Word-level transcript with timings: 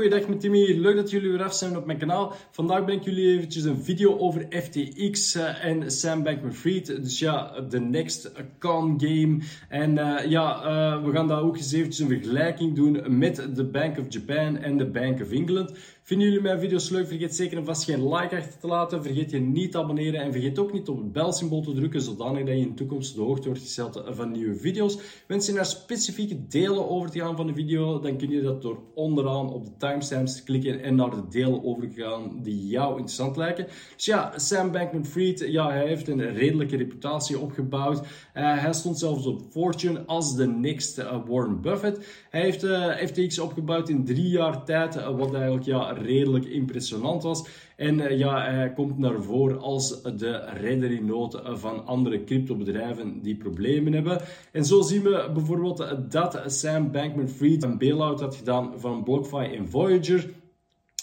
goeiedag 0.00 0.28
met 0.28 0.40
Timmy. 0.40 0.78
Leuk 0.78 0.96
dat 0.96 1.10
jullie 1.10 1.30
weer 1.30 1.42
af 1.42 1.54
zijn 1.54 1.76
op 1.76 1.86
mijn 1.86 1.98
kanaal. 1.98 2.32
Vandaag 2.50 2.84
ben 2.84 2.94
ik 2.94 3.04
jullie 3.04 3.36
eventjes 3.36 3.64
een 3.64 3.82
video 3.82 4.18
over 4.18 4.46
FTX 4.50 5.36
uh, 5.36 5.64
en 5.64 5.90
Sam 5.90 6.22
Bankman-Fried. 6.22 6.86
Dus 6.86 7.18
ja, 7.18 7.60
de 7.68 7.80
next 7.80 8.32
con 8.58 9.00
game. 9.00 9.38
En 9.68 9.96
uh, 9.96 10.24
ja, 10.26 10.56
uh, 10.56 11.04
we 11.04 11.12
gaan 11.12 11.28
daar 11.28 11.42
ook 11.42 11.56
eens 11.56 11.72
eventjes 11.72 11.98
een 11.98 12.20
vergelijking 12.20 12.74
doen 12.74 13.18
met 13.18 13.48
de 13.54 13.64
Bank 13.64 13.98
of 13.98 14.04
Japan 14.08 14.56
en 14.56 14.76
de 14.76 14.86
Bank 14.86 15.20
of 15.20 15.30
England. 15.30 15.72
Vinden 16.10 16.28
jullie 16.28 16.42
mijn 16.42 16.60
video's 16.60 16.88
leuk? 16.88 17.06
Vergeet 17.06 17.34
zeker 17.34 17.58
en 17.58 17.64
vast 17.64 17.84
geen 17.84 18.14
like 18.14 18.36
achter 18.36 18.58
te 18.58 18.66
laten. 18.66 19.02
Vergeet 19.02 19.30
je 19.30 19.38
niet 19.38 19.72
te 19.72 19.78
abonneren 19.78 20.20
en 20.20 20.32
vergeet 20.32 20.58
ook 20.58 20.72
niet 20.72 20.88
op 20.88 20.96
het 20.96 21.12
belsymbool 21.12 21.62
te 21.62 21.72
drukken, 21.72 22.00
zodanig 22.00 22.38
dat 22.38 22.48
je 22.48 22.60
in 22.60 22.68
de 22.68 22.74
toekomst 22.74 23.14
de 23.14 23.20
hoogte 23.20 23.46
wordt 23.46 23.60
gesteld 23.60 24.02
van 24.06 24.30
nieuwe 24.30 24.54
video's. 24.54 24.98
Wens 25.26 25.46
je 25.46 25.52
naar 25.52 25.66
specifieke 25.66 26.46
delen 26.46 26.88
over 26.88 27.10
te 27.10 27.18
gaan 27.18 27.36
van 27.36 27.46
de 27.46 27.54
video, 27.54 28.00
dan 28.00 28.16
kun 28.16 28.30
je 28.30 28.42
dat 28.42 28.62
door 28.62 28.78
onderaan 28.94 29.52
op 29.52 29.64
de 29.64 29.76
timestamps 29.78 30.36
te 30.36 30.42
klikken 30.42 30.82
en 30.82 30.94
naar 30.94 31.10
de 31.10 31.28
delen 31.28 31.64
over 31.64 31.88
te 31.88 32.02
gaan 32.02 32.42
die 32.42 32.66
jou 32.66 32.90
interessant 32.90 33.36
lijken. 33.36 33.66
Dus 33.96 34.04
ja, 34.04 34.38
Sam 34.38 34.72
Bankman-Fried, 34.72 35.44
ja, 35.48 35.70
hij 35.70 35.86
heeft 35.86 36.08
een 36.08 36.32
redelijke 36.32 36.76
reputatie 36.76 37.38
opgebouwd. 37.38 37.98
Uh, 37.98 38.04
hij 38.34 38.72
stond 38.72 38.98
zelfs 38.98 39.26
op 39.26 39.42
Fortune 39.50 40.04
als 40.06 40.36
de 40.36 40.46
next 40.46 40.98
uh, 40.98 41.16
Warren 41.26 41.60
Buffett. 41.60 42.26
Hij 42.30 42.40
heeft 42.40 42.64
uh, 42.64 42.96
FTX 42.96 43.38
opgebouwd 43.38 43.88
in 43.88 44.04
drie 44.04 44.28
jaar 44.28 44.64
tijd, 44.64 45.04
wat 45.04 45.34
eigenlijk 45.34 45.64
ja, 45.64 45.92
redelijk 45.92 46.44
impressionant 46.44 47.22
was. 47.22 47.44
En 47.76 48.18
ja, 48.18 48.50
hij 48.50 48.72
komt 48.72 48.98
naar 48.98 49.22
voren 49.22 49.60
als 49.60 50.02
de 50.02 50.36
redder 50.60 50.90
in 50.90 51.06
nood 51.06 51.40
van 51.44 51.86
andere 51.86 52.24
cryptobedrijven 52.24 53.22
die 53.22 53.36
problemen 53.36 53.92
hebben. 53.92 54.20
En 54.52 54.64
zo 54.64 54.80
zien 54.80 55.02
we 55.02 55.30
bijvoorbeeld 55.34 55.96
dat 56.10 56.42
Sam 56.46 56.90
Bankman-Fried 56.90 57.62
een 57.62 57.78
bailout 57.78 58.20
had 58.20 58.36
gedaan 58.36 58.72
van 58.76 59.04
BlockFi 59.04 59.54
en 59.56 59.68
Voyager. 59.68 60.30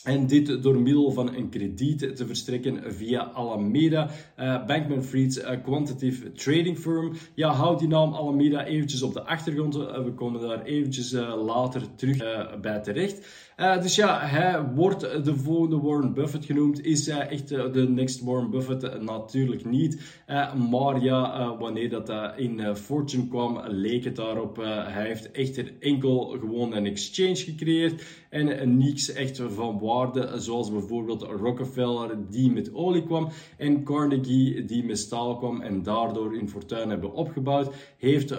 En 0.08 0.28
dit 0.28 0.64
door 0.64 0.80
middel 0.80 1.12
van 1.12 1.36
een 1.36 1.50
krediet 1.50 2.16
te 2.16 2.26
verstrekken 2.28 2.94
via 2.94 3.24
Alameda, 3.24 4.10
uh, 4.40 4.66
Bankman 4.66 5.04
Fried's 5.04 5.38
uh, 5.38 5.50
quantitative 5.64 6.32
trading 6.32 6.78
firm. 6.78 7.14
Ja, 7.34 7.52
houd 7.52 7.80
die 7.80 7.88
naam 7.88 8.14
Alameda 8.14 8.66
eventjes 8.66 9.02
op 9.02 9.14
de 9.14 9.24
achtergrond. 9.24 9.76
Uh, 9.76 10.04
we 10.04 10.14
komen 10.14 10.42
daar 10.42 10.64
eventjes 10.64 11.12
later 11.46 11.96
terug 11.96 12.18
bij 12.62 12.80
terecht. 12.80 13.47
Dus 13.58 13.96
ja, 13.96 14.20
hij 14.20 14.64
wordt 14.76 15.26
de 15.26 15.36
volgende 15.36 15.80
Warren 15.80 16.14
Buffett 16.14 16.46
genoemd. 16.46 16.86
Is 16.86 17.06
hij 17.06 17.28
echt 17.28 17.48
de 17.48 17.90
next 17.90 18.24
Warren 18.24 18.50
Buffett? 18.50 19.02
natuurlijk 19.02 19.66
niet. 19.66 20.22
maar 20.70 21.04
ja, 21.04 21.58
wanneer 21.58 21.90
dat 21.90 22.34
in 22.36 22.76
Fortune 22.76 23.28
kwam, 23.28 23.62
leek 23.68 24.04
het 24.04 24.16
daarop. 24.16 24.56
hij 24.58 25.08
heeft 25.08 25.32
echter 25.32 25.74
enkel 25.80 26.38
gewoon 26.40 26.74
een 26.76 26.86
exchange 26.86 27.36
gecreëerd 27.36 28.04
en 28.30 28.78
niets 28.78 29.12
echt 29.12 29.42
van 29.48 29.80
waarde 29.80 30.32
zoals 30.36 30.72
bijvoorbeeld 30.72 31.22
Rockefeller 31.22 32.30
die 32.30 32.52
met 32.52 32.74
olie 32.74 33.06
kwam 33.06 33.30
en 33.58 33.84
Carnegie 33.84 34.66
die 34.66 34.84
met 34.84 35.00
staal 35.00 35.38
kwam 35.38 35.62
en 35.62 35.84
daardoor 35.84 36.36
in 36.36 36.50
fortuin 36.50 36.90
hebben 36.90 37.14
opgebouwd, 37.14 37.74
heeft 37.98 38.30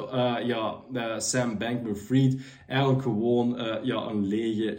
ja, 0.45 0.81
Sam 1.19 1.59
Bankman-Fried 1.59 2.43
eigenlijk 2.67 3.03
gewoon 3.03 3.57
ja, 3.83 4.07
een 4.07 4.27
lege 4.27 4.75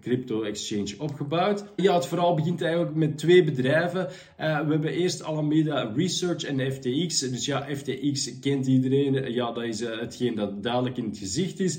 crypto 0.00 0.42
exchange 0.42 0.94
opgebouwd. 0.98 1.64
Ja, 1.76 1.94
het 1.94 2.06
verhaal 2.06 2.34
begint 2.34 2.62
eigenlijk 2.62 2.94
met 2.94 3.18
twee 3.18 3.44
bedrijven. 3.44 4.08
we 4.36 4.44
hebben 4.44 4.92
eerst 4.92 5.22
Alameda 5.22 5.92
Research 5.96 6.44
en 6.44 6.72
FTX. 6.72 7.18
Dus 7.18 7.44
ja, 7.46 7.66
FTX 7.76 8.38
kent 8.40 8.66
iedereen. 8.66 9.32
Ja, 9.32 9.52
dat 9.52 9.64
is 9.64 9.80
hetgeen 9.80 10.34
dat 10.34 10.62
duidelijk 10.62 10.96
in 10.96 11.04
het 11.04 11.18
gezicht 11.18 11.60
is. 11.60 11.78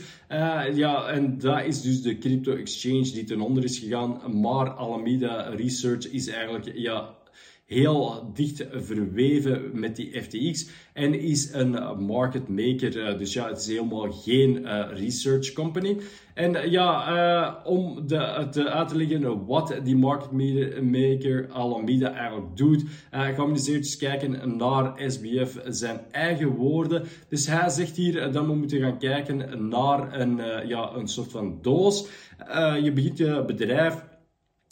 ja, 0.74 1.08
en 1.08 1.38
dat 1.38 1.66
is 1.66 1.82
dus 1.82 2.02
de 2.02 2.18
crypto 2.18 2.56
exchange 2.56 3.12
die 3.12 3.24
ten 3.24 3.42
onder 3.42 3.64
is 3.64 3.80
gegaan 3.80 4.40
maar 4.42 4.70
Alameda 4.70 5.50
Research 5.50 6.12
is 6.12 6.28
eigenlijk 6.28 6.72
ja, 6.76 7.16
heel 7.72 8.32
dicht 8.34 8.66
verweven 8.72 9.70
met 9.74 9.96
die 9.96 10.22
FTX 10.22 10.70
en 10.94 11.20
is 11.20 11.54
een 11.54 12.04
market 12.06 12.48
maker. 12.48 13.06
Eh, 13.06 13.18
dus 13.18 13.34
ja, 13.34 13.48
het 13.48 13.58
is 13.58 13.68
helemaal 13.68 14.12
geen 14.12 14.62
uh, 14.62 14.86
research 14.94 15.54
company. 15.54 15.98
En 16.34 16.72
ja, 16.72 17.14
uh, 17.14 17.72
om 17.72 18.08
de, 18.08 18.48
te 18.52 18.70
uit 18.70 18.88
te 18.88 18.96
leggen 18.96 19.46
wat 19.46 19.76
die 19.84 19.96
market 19.96 20.32
maker 20.82 21.50
Alameda 21.52 22.14
eigenlijk 22.14 22.58
doet, 22.58 22.84
gaan 23.12 23.46
we 23.46 23.52
eens 23.52 23.68
eventjes 23.68 23.98
kijken 23.98 24.58
naar 24.58 24.94
SBF 25.08 25.60
zijn 25.68 26.00
eigen 26.12 26.48
woorden. 26.48 27.04
Dus 27.30 27.48
hij 27.48 27.70
zegt 27.70 27.96
hier 27.96 28.32
dat 28.32 28.46
we 28.46 28.56
moeten 28.56 28.80
gaan 28.80 28.98
kijken 28.98 29.68
naar 29.70 30.20
een, 30.20 30.68
ja, 30.68 30.92
een 30.96 31.08
soort 31.08 31.32
van 31.32 31.58
doos. 31.62 32.08
je 32.82 32.92
begint 32.94 33.18
je 33.18 33.44
bedrijf 33.48 34.04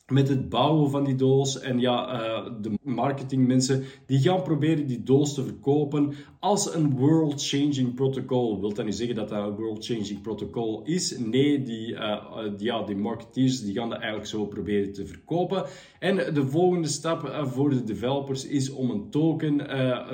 met 0.09 0.29
het 0.29 0.49
bouwen 0.49 0.89
van 0.89 1.03
die 1.03 1.15
doos. 1.15 1.59
En 1.59 1.79
ja, 1.79 2.21
uh, 2.21 2.51
de 2.61 2.77
marketingmensen 2.83 3.83
die 4.05 4.19
gaan 4.19 4.41
proberen 4.41 4.87
die 4.87 5.03
doos 5.03 5.33
te 5.33 5.43
verkopen 5.43 6.13
als 6.39 6.73
een 6.73 6.97
world-changing 6.97 7.93
protocol. 7.93 8.59
Wilt 8.59 8.75
dat 8.75 8.85
nu 8.85 8.91
zeggen 8.91 9.15
dat 9.15 9.29
dat 9.29 9.47
een 9.47 9.55
world-changing 9.55 10.21
protocol 10.21 10.81
is? 10.83 11.17
Nee, 11.17 11.61
die, 11.61 11.91
uh, 11.91 12.23
ja, 12.57 12.83
die 12.83 12.95
marketeers 12.95 13.61
die 13.61 13.73
gaan 13.73 13.89
dat 13.89 13.97
eigenlijk 13.97 14.29
zo 14.29 14.45
proberen 14.45 14.93
te 14.93 15.05
verkopen. 15.05 15.65
En 15.99 16.33
de 16.33 16.47
volgende 16.47 16.87
stap 16.87 17.47
voor 17.53 17.69
de 17.69 17.83
developers 17.83 18.47
is 18.47 18.71
om 18.71 18.89
een 18.89 19.09
token 19.09 19.57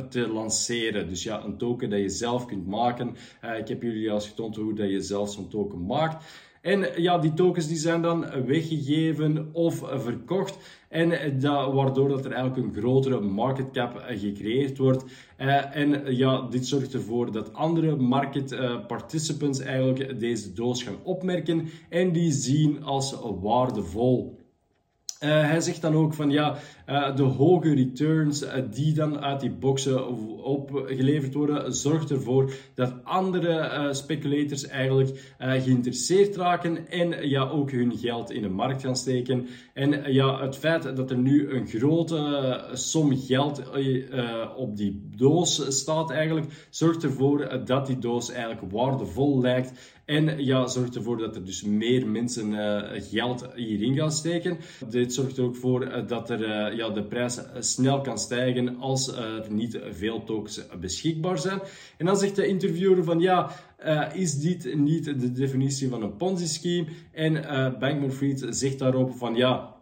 te 0.10 0.28
lanceren. 0.28 1.08
Dus 1.08 1.24
ja, 1.24 1.44
een 1.44 1.58
token 1.58 1.90
dat 1.90 2.00
je 2.00 2.10
zelf 2.10 2.46
kunt 2.46 2.68
maken. 2.68 3.16
ik 3.60 3.68
heb 3.68 3.82
jullie 3.82 4.12
al 4.12 4.20
getoond 4.20 4.56
hoe 4.56 4.74
dat 4.74 4.90
je 4.90 5.02
zelf 5.02 5.32
zo'n 5.32 5.48
token 5.48 5.86
maakt. 5.86 6.24
En 6.66 7.02
ja, 7.02 7.18
die 7.18 7.34
tokens 7.34 7.68
die 7.68 7.78
zijn 7.78 8.02
dan 8.02 8.26
weggegeven 8.46 9.50
of 9.52 9.84
verkocht. 9.94 10.58
En 10.90 11.40
dat, 11.40 11.74
waardoor 11.74 12.10
dat 12.10 12.26
er 12.26 12.32
eigenlijk 12.32 12.68
een 12.68 12.82
grotere 12.82 13.20
market 13.20 13.72
cap 13.72 14.04
gecreëerd 14.08 14.78
wordt. 14.78 15.04
Uh, 15.38 15.76
en 15.76 16.16
ja, 16.16 16.42
dit 16.42 16.68
zorgt 16.68 16.94
ervoor 16.94 17.32
dat 17.32 17.54
andere 17.54 17.96
market 17.96 18.56
participants 18.88 19.60
eigenlijk 19.60 20.20
deze 20.20 20.54
doos 20.54 20.84
gaan 20.84 20.98
opmerken 21.04 21.68
en 21.90 22.12
die 22.12 22.32
zien 22.32 22.84
als 22.84 23.16
waardevol. 23.42 24.40
Hij 25.20 25.62
zegt 25.62 25.82
dan 25.82 25.96
ook 25.96 26.14
van 26.14 26.32
ja, 26.32 26.58
de 27.16 27.24
hoge 27.24 27.74
returns 27.74 28.44
uh, 28.44 28.52
die 28.72 28.94
dan 28.94 29.20
uit 29.20 29.40
die 29.40 29.52
boxen 29.52 30.08
opgeleverd 30.44 31.34
worden, 31.34 31.76
zorgt 31.76 32.12
ervoor 32.12 32.52
dat 32.74 32.94
andere 33.04 33.90
speculators 33.92 34.68
eigenlijk 34.68 35.36
geïnteresseerd 35.40 36.36
raken 36.36 36.90
en 36.90 37.30
ja, 37.30 37.50
ook 37.50 37.72
hun 37.72 37.98
geld 37.98 38.32
in 38.32 38.42
de 38.42 38.50
markt 38.50 38.82
gaan 38.82 38.96
steken. 38.96 39.48
En 39.74 40.14
ja, 40.14 40.42
het 40.42 40.56
feit 40.56 40.96
dat 40.96 41.12
er 41.12 41.18
nu 41.18 41.50
een 41.50 41.68
grote 41.68 42.64
som 42.74 43.18
geld 43.18 43.64
op 44.56 44.78
die 44.78 45.10
doos 45.16 45.78
staat 45.78 46.12
eigenlijk, 46.12 46.68
zorgt 46.70 47.04
ervoor 47.04 47.66
dat 47.66 47.88
die 47.88 47.98
doos 47.98 48.32
eigenlijk 48.32 48.72
waardevol 48.72 49.42
lijkt. 49.42 49.94
En 50.06 50.44
ja, 50.44 50.68
zorgt 50.68 50.96
ervoor 50.96 51.18
dat 51.18 51.36
er 51.36 51.46
dus 51.46 51.64
meer 51.64 52.08
mensen 52.08 52.54
geld 53.02 53.48
hierin 53.56 53.96
gaan 53.96 54.12
steken. 54.12 54.58
Dit 54.90 55.14
zorgt 55.14 55.38
er 55.38 55.44
ook 55.44 55.56
voor 55.56 56.08
dat 56.08 56.30
er 56.30 56.75
ja, 56.76 56.90
de 56.90 57.04
prijs 57.04 57.40
snel 57.60 58.02
kan 58.02 58.18
stijgen 58.18 58.78
als 58.78 59.08
er 59.08 59.46
niet 59.50 59.80
veel 59.92 60.24
tokens 60.24 60.62
beschikbaar 60.80 61.38
zijn. 61.38 61.60
En 61.98 62.06
dan 62.06 62.18
zegt 62.18 62.36
de 62.36 62.48
interviewer 62.48 63.04
van 63.04 63.20
ja, 63.20 63.52
uh, 63.86 64.06
is 64.14 64.34
dit 64.34 64.76
niet 64.76 65.06
de 65.06 65.32
definitie 65.32 65.90
van 65.90 66.04
een 66.04 66.16
Ponzi-scheme? 66.16 66.88
En 67.12 67.34
Bankman-Fried 67.80 68.46
zegt 68.50 68.80
daarop 68.80 69.16
van 69.16 69.36
ja, 69.36 69.75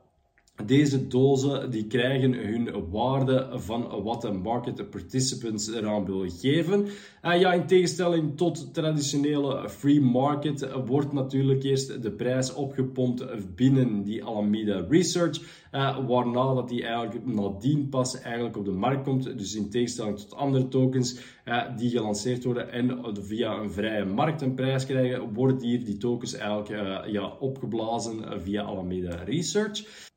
deze 0.66 1.08
dozen 1.08 1.72
die 1.72 1.88
krijgen 1.88 2.34
hun 2.34 2.90
waarde 2.90 3.48
van 3.52 4.04
wat 4.04 4.22
de 4.22 4.32
market 4.32 4.90
participants 4.90 5.74
eraan 5.74 6.06
willen 6.06 6.32
geven. 6.32 6.86
Uh, 7.24 7.40
ja, 7.40 7.54
in 7.54 7.66
tegenstelling 7.68 8.38
tot 8.38 8.74
traditionele 8.74 9.70
free 9.70 10.02
market 10.02 10.68
wordt 10.86 11.14
natuurlijk 11.14 11.64
eerst 11.64 12.02
de 12.02 12.12
prijs 12.12 12.54
opgepompt 12.54 13.26
binnen 13.56 14.04
die 14.04 14.24
Alameda 14.24 14.86
Research, 14.90 15.42
uh, 15.72 16.08
waarna 16.08 16.54
dat 16.54 16.70
die 16.70 16.84
eigenlijk 16.84 17.26
nadien 17.26 17.90
pas 17.90 18.22
eigenlijk 18.22 18.58
op 18.58 18.66
de 18.66 18.72
markt 18.72 19.04
komt. 19.04 19.38
Dus 19.38 19.56
in 19.56 19.70
tegenstelling 19.70 20.20
tot 20.20 20.36
andere 20.36 20.68
tokens 20.68 21.20
uh, 21.46 21.78
die 21.78 21.90
gelanceerd 21.90 22.44
worden 22.44 22.72
en 22.72 23.00
via 23.20 23.58
een 23.58 23.72
vrije 23.72 24.06
markt 24.06 24.42
een 24.42 24.56
prijs 24.56 24.86
krijgen, 24.86 25.34
worden 25.34 25.62
hier 25.62 25.86
die 25.86 25.98
tokens 25.98 26.34
eigenlijk 26.34 27.08
ja, 27.08 27.36
opgeblazen 27.40 28.42
via 28.42 28.64
Alameda 28.64 29.24
Research. 29.24 30.12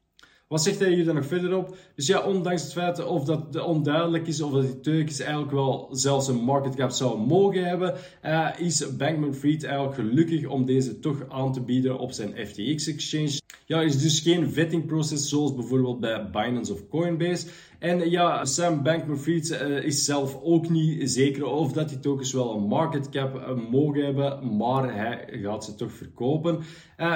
Wat 0.48 0.62
zegt 0.62 0.78
hij 0.78 0.92
hier 0.92 1.04
dan 1.04 1.14
nog 1.14 1.26
verder 1.26 1.56
op? 1.56 1.76
Dus 1.94 2.06
ja, 2.06 2.20
ondanks 2.20 2.62
het 2.62 2.72
feit 2.72 3.04
of 3.04 3.24
dat 3.24 3.64
onduidelijk 3.64 4.26
is 4.26 4.40
of 4.40 4.52
dat 4.52 4.62
die 4.62 4.80
Turkis 4.80 5.20
eigenlijk 5.20 5.52
wel 5.52 5.88
zelfs 5.92 6.28
een 6.28 6.44
market 6.44 6.74
cap 6.74 6.90
zou 6.90 7.18
mogen 7.18 7.64
hebben, 7.64 7.94
uh, 8.24 8.48
is 8.58 8.96
Bankman-Fried 8.96 9.64
eigenlijk 9.64 9.94
gelukkig 9.94 10.46
om 10.46 10.64
deze 10.64 10.98
toch 10.98 11.28
aan 11.28 11.52
te 11.52 11.60
bieden 11.60 11.98
op 11.98 12.12
zijn 12.12 12.46
FTX 12.46 12.86
exchange. 12.86 13.38
Ja, 13.68 13.80
is 13.80 14.02
dus 14.02 14.20
geen 14.20 14.50
vettingproces 14.50 15.28
zoals 15.28 15.54
bijvoorbeeld 15.54 16.00
bij 16.00 16.30
Binance 16.30 16.72
of 16.72 16.88
Coinbase. 16.88 17.46
En 17.78 18.10
ja, 18.10 18.44
Sam 18.44 18.82
Bankman-Fried 18.82 19.50
is 19.82 20.04
zelf 20.04 20.38
ook 20.42 20.68
niet 20.68 21.10
zeker 21.10 21.44
of 21.44 21.72
dat 21.72 21.88
die 21.88 21.98
tokens 21.98 22.32
wel 22.32 22.54
een 22.54 22.62
market 22.62 23.08
cap 23.08 23.56
mogen 23.70 24.04
hebben, 24.04 24.56
maar 24.56 24.94
hij 24.94 25.38
gaat 25.42 25.64
ze 25.64 25.74
toch 25.74 25.92
verkopen. 25.92 26.58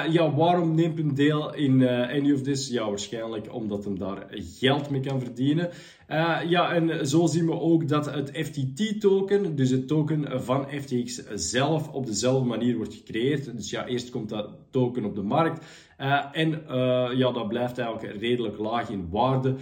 ja, 0.09 0.35
waarom 0.35 0.75
neemt 0.75 0.97
hem 0.97 1.15
deel 1.15 1.53
in 1.55 1.87
any 1.87 2.31
of 2.31 2.41
this? 2.41 2.67
Ja, 2.67 2.89
waarschijnlijk 2.89 3.53
omdat 3.53 3.83
hem 3.83 3.99
daar 3.99 4.27
geld 4.59 4.89
mee 4.89 5.01
kan 5.01 5.19
verdienen. 5.19 5.69
Uh, 6.11 6.39
ja, 6.47 6.73
en 6.73 7.07
zo 7.07 7.25
zien 7.25 7.45
we 7.45 7.59
ook 7.59 7.87
dat 7.87 8.13
het 8.13 8.31
FTT-token, 8.33 9.55
dus 9.55 9.69
het 9.69 9.87
token 9.87 10.41
van 10.43 10.67
FTX 10.69 11.23
zelf, 11.33 11.91
op 11.91 12.05
dezelfde 12.05 12.47
manier 12.47 12.77
wordt 12.77 12.93
gecreëerd. 12.93 13.57
Dus 13.57 13.69
ja, 13.69 13.85
eerst 13.85 14.09
komt 14.09 14.29
dat 14.29 14.49
token 14.69 15.05
op 15.05 15.15
de 15.15 15.21
markt. 15.21 15.65
Uh, 15.99 16.25
en 16.31 16.49
uh, 16.51 17.09
ja, 17.13 17.31
dat 17.31 17.47
blijft 17.47 17.77
eigenlijk 17.77 18.19
redelijk 18.19 18.57
laag 18.57 18.89
in 18.89 19.07
waarde. 19.09 19.55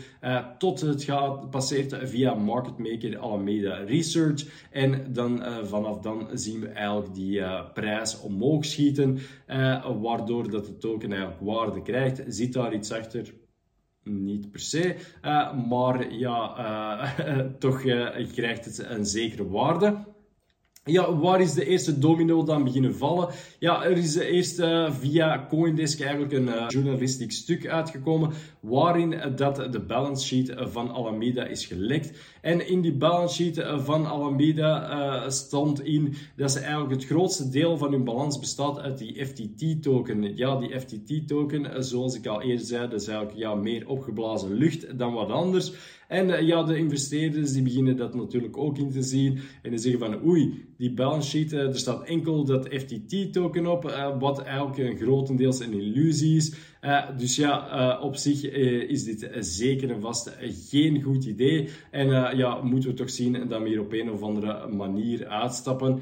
tot 0.58 0.82
het 0.82 1.04
gaat, 1.04 1.50
passeert 1.50 1.98
via 2.04 2.34
market 2.34 2.78
maker 2.78 3.18
Alameda 3.18 3.76
Research. 3.76 4.46
En 4.72 5.14
dan, 5.14 5.44
vanaf 5.64 6.00
dan 6.00 6.28
zien 6.34 6.60
we 6.60 6.68
eigenlijk 6.68 7.14
die 7.14 7.42
prijs 7.74 8.22
omhoog 8.22 8.66
schieten. 8.66 9.20
waardoor 10.02 10.50
dat 10.50 10.66
de 10.66 10.78
token 10.78 11.12
eigenlijk 11.12 11.42
waarde 11.42 11.82
krijgt. 11.82 12.24
Zit 12.28 12.54
daar 12.54 12.74
iets 12.74 12.92
achter? 12.92 13.34
Niet 14.10 14.52
per 14.52 14.60
se, 14.60 14.96
uh, 15.26 15.54
maar 15.70 16.14
ja, 16.14 16.56
uh, 16.58 17.40
toch 17.60 17.84
uh, 17.84 18.32
krijgt 18.34 18.66
het 18.66 18.86
een 18.90 19.06
zekere 19.06 19.48
waarde. 19.50 19.98
Ja, 20.84 21.16
waar 21.16 21.42
is 21.42 21.54
de 21.54 21.66
eerste 21.66 22.00
domino 22.00 22.44
dan 22.44 22.64
beginnen 22.64 22.96
vallen? 22.96 23.30
Ja, 23.60 23.84
er 23.84 23.98
is 23.98 24.16
eerst 24.16 24.60
uh, 24.60 24.92
via 24.92 25.46
Coindesk 25.50 26.02
eigenlijk 26.02 26.34
een 26.34 26.48
uh, 26.48 26.66
journalistiek 26.68 27.32
stuk 27.32 27.68
uitgekomen 27.68 28.32
waarin 28.60 29.22
dat 29.36 29.56
de 29.56 29.80
balance 29.80 30.26
sheet 30.26 30.54
van 30.58 30.92
Alameda 30.92 31.46
is 31.46 31.66
gelekt. 31.66 32.18
En 32.42 32.68
in 32.68 32.82
die 32.82 32.94
balance 32.94 33.36
sheet 33.36 33.66
van 33.78 34.06
Alameda 34.06 35.30
stond 35.30 35.84
in 35.84 36.16
dat 36.36 36.52
ze 36.52 36.60
eigenlijk 36.60 36.92
het 36.92 37.06
grootste 37.06 37.50
deel 37.50 37.78
van 37.78 37.92
hun 37.92 38.04
balans 38.04 38.40
bestaat 38.40 38.80
uit 38.80 38.98
die 38.98 39.26
FTT-token. 39.26 40.38
Ja, 40.38 40.56
die 40.56 40.80
FTT-token, 40.80 41.84
zoals 41.84 42.16
ik 42.16 42.28
al 42.28 42.42
eerder 42.42 42.66
zei, 42.66 42.90
dat 42.90 43.02
is 43.02 43.08
eigenlijk 43.08 43.38
ja, 43.38 43.56
meer 43.56 43.88
opgeblazen 43.88 44.54
lucht 44.54 44.98
dan 44.98 45.14
wat 45.14 45.30
anders. 45.30 45.74
En 46.10 46.46
ja, 46.46 46.64
de 46.64 46.78
investeerders 46.78 47.52
die 47.52 47.62
beginnen 47.62 47.98
dat 47.98 48.16
natuurlijk 48.16 48.58
ook 48.58 48.78
in 48.78 48.92
te 48.92 49.02
zien 49.02 49.40
en 49.62 49.70
die 49.70 49.80
zeggen 49.80 50.00
van 50.00 50.26
oei, 50.26 50.66
die 50.78 50.94
balance 50.94 51.30
sheet, 51.30 51.52
er 51.52 51.78
staat 51.78 52.04
enkel 52.04 52.46
dat 52.46 52.68
FTT-token 52.68 53.68
op, 53.68 53.86
uh, 53.86 54.20
wat 54.20 54.44
eigenlijk 54.44 54.78
een 54.78 54.98
grotendeels 54.98 55.60
een 55.60 55.74
illusie 55.74 56.36
is. 56.36 56.54
Uh, 56.82 57.18
dus 57.18 57.36
ja, 57.36 57.80
uh, 57.98 58.04
op 58.04 58.16
zich 58.16 58.44
is 58.88 59.04
dit 59.04 59.30
zeker 59.40 59.92
en 59.92 60.02
vast 60.02 60.38
geen 60.70 61.02
goed 61.02 61.26
idee. 61.26 61.70
En 61.92 62.08
ja, 62.38 62.62
moeten 62.62 62.90
we 62.90 62.96
toch 62.96 63.10
zien 63.10 63.48
dat 63.48 63.62
we 63.62 63.68
hier 63.68 63.80
op 63.80 63.94
een 63.94 64.12
of 64.12 64.22
andere 64.22 64.68
manier 64.68 65.28
uitstappen. 65.28 66.02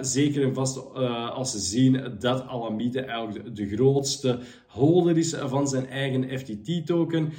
zeker 0.00 0.42
en 0.42 0.54
vast 0.54 0.94
als 1.34 1.50
ze 1.50 1.58
zien 1.58 2.16
dat 2.18 2.46
Alameda 2.46 3.02
eigenlijk 3.02 3.56
de 3.56 3.68
grootste 3.68 4.38
holder 4.66 5.18
is 5.18 5.34
van 5.34 5.68
zijn 5.68 5.86
eigen 5.86 6.38
FTT-token, 6.38 7.32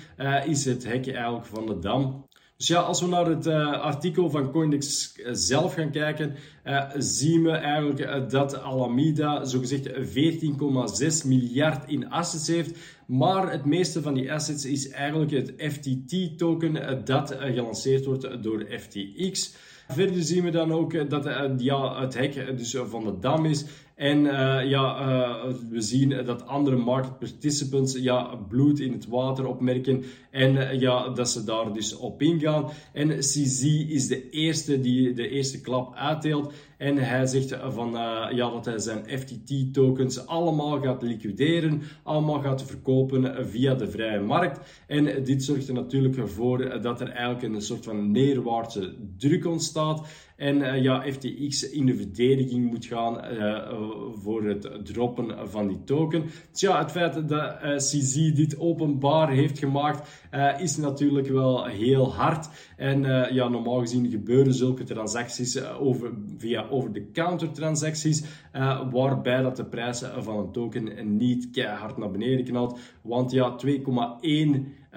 is 0.45 0.65
het 0.65 0.83
hekje 0.83 1.11
eigenlijk 1.11 1.45
van 1.45 1.65
de 1.65 1.79
dam. 1.79 2.26
Dus 2.57 2.67
ja, 2.67 2.79
als 2.79 3.01
we 3.01 3.07
naar 3.07 3.25
het 3.25 3.45
uh, 3.45 3.81
artikel 3.81 4.29
van 4.29 4.51
Coindex 4.51 5.15
eh, 5.15 5.29
zelf 5.33 5.73
gaan 5.73 5.91
kijken, 5.91 6.35
uh, 6.65 6.83
zien 6.97 7.43
we 7.43 7.51
eigenlijk 7.51 8.29
dat 8.29 8.61
Alameda 8.61 9.45
zogezegd 9.45 9.89
14,6 9.89 11.27
miljard 11.27 11.89
in 11.89 12.09
assets 12.09 12.47
heeft. 12.47 12.77
Maar 13.05 13.51
het 13.51 13.65
meeste 13.65 14.01
van 14.01 14.13
die 14.13 14.33
assets 14.33 14.65
is 14.65 14.89
eigenlijk 14.89 15.31
het 15.31 15.53
FTT-token 15.57 17.05
dat 17.05 17.35
gelanceerd 17.39 18.05
wordt 18.05 18.43
door 18.43 18.65
FTX. 18.79 19.53
Verder 19.87 20.23
zien 20.23 20.43
we 20.43 20.49
dan 20.49 20.71
ook 20.71 21.09
dat 21.09 21.23
ja, 21.57 22.01
het 22.01 22.13
hek 22.13 22.57
dus 22.57 22.75
van 22.85 23.03
de 23.03 23.19
dam 23.19 23.45
is 23.45 23.65
en 23.97 24.25
uh, 24.25 24.69
ja, 24.69 24.99
uh, 24.99 25.53
we 25.69 25.81
zien 25.81 26.25
dat 26.25 26.45
andere 26.45 26.75
market 26.75 27.19
participants 27.19 27.93
ja, 27.93 28.35
bloed 28.47 28.79
in 28.79 28.91
het 28.91 29.07
water 29.07 29.45
opmerken 29.45 30.03
en 30.31 30.55
uh, 30.55 30.79
ja, 30.79 31.09
dat 31.09 31.29
ze 31.29 31.43
daar 31.43 31.73
dus 31.73 31.95
op 31.95 32.21
ingaan. 32.21 32.69
En 32.93 33.17
CZ 33.19 33.63
is 33.87 34.07
de 34.07 34.29
eerste 34.29 34.81
die 34.81 35.13
de 35.13 35.29
eerste 35.29 35.61
klap 35.61 35.95
uitdeelt. 35.95 36.53
En 36.77 36.97
hij 36.97 37.25
zegt 37.25 37.57
van, 37.67 37.91
ja, 38.31 38.49
dat 38.51 38.65
hij 38.65 38.79
zijn 38.79 39.19
FTT-tokens 39.19 40.27
allemaal 40.27 40.81
gaat 40.81 41.01
liquideren, 41.01 41.81
allemaal 42.03 42.41
gaat 42.41 42.63
verkopen 42.63 43.47
via 43.49 43.75
de 43.75 43.91
vrije 43.91 44.19
markt. 44.19 44.59
En 44.87 45.23
dit 45.23 45.43
zorgt 45.43 45.67
er 45.67 45.73
natuurlijk 45.73 46.27
voor 46.27 46.81
dat 46.81 47.01
er 47.01 47.09
eigenlijk 47.09 47.55
een 47.55 47.61
soort 47.61 47.85
van 47.85 48.11
neerwaartse 48.11 48.95
druk 49.17 49.45
ontstaat. 49.45 50.07
En 50.35 50.81
ja, 50.81 51.03
FTX 51.11 51.69
in 51.69 51.85
de 51.85 51.95
verdediging 51.95 52.69
moet 52.69 52.85
gaan 52.85 53.21
voor 54.21 54.43
het 54.43 54.69
droppen 54.83 55.49
van 55.49 55.67
die 55.67 55.83
token. 55.83 56.23
Ja, 56.53 56.79
het 56.79 56.91
feit 56.91 57.29
dat 57.29 57.57
CZ 57.75 58.33
dit 58.33 58.59
openbaar 58.59 59.31
heeft 59.31 59.59
gemaakt, 59.59 60.26
is 60.57 60.77
natuurlijk 60.77 61.27
wel 61.27 61.65
heel 61.65 62.13
hard. 62.13 62.49
En 62.77 63.01
ja, 63.33 63.47
normaal 63.47 63.79
gezien 63.79 64.09
gebeuren 64.09 64.53
zulke 64.53 64.83
transacties 64.83 65.63
over, 65.63 66.11
via 66.37 66.67
over-the-counter 66.69 67.51
transacties, 67.51 68.23
waarbij 68.91 69.41
dat 69.41 69.55
de 69.55 69.65
prijs 69.65 70.03
van 70.17 70.37
een 70.37 70.51
token 70.51 71.17
niet 71.17 71.49
keihard 71.49 71.97
naar 71.97 72.11
beneden 72.11 72.45
knalt. 72.45 72.79
Want 73.01 73.31
ja, 73.31 73.55
2,1 73.65 73.71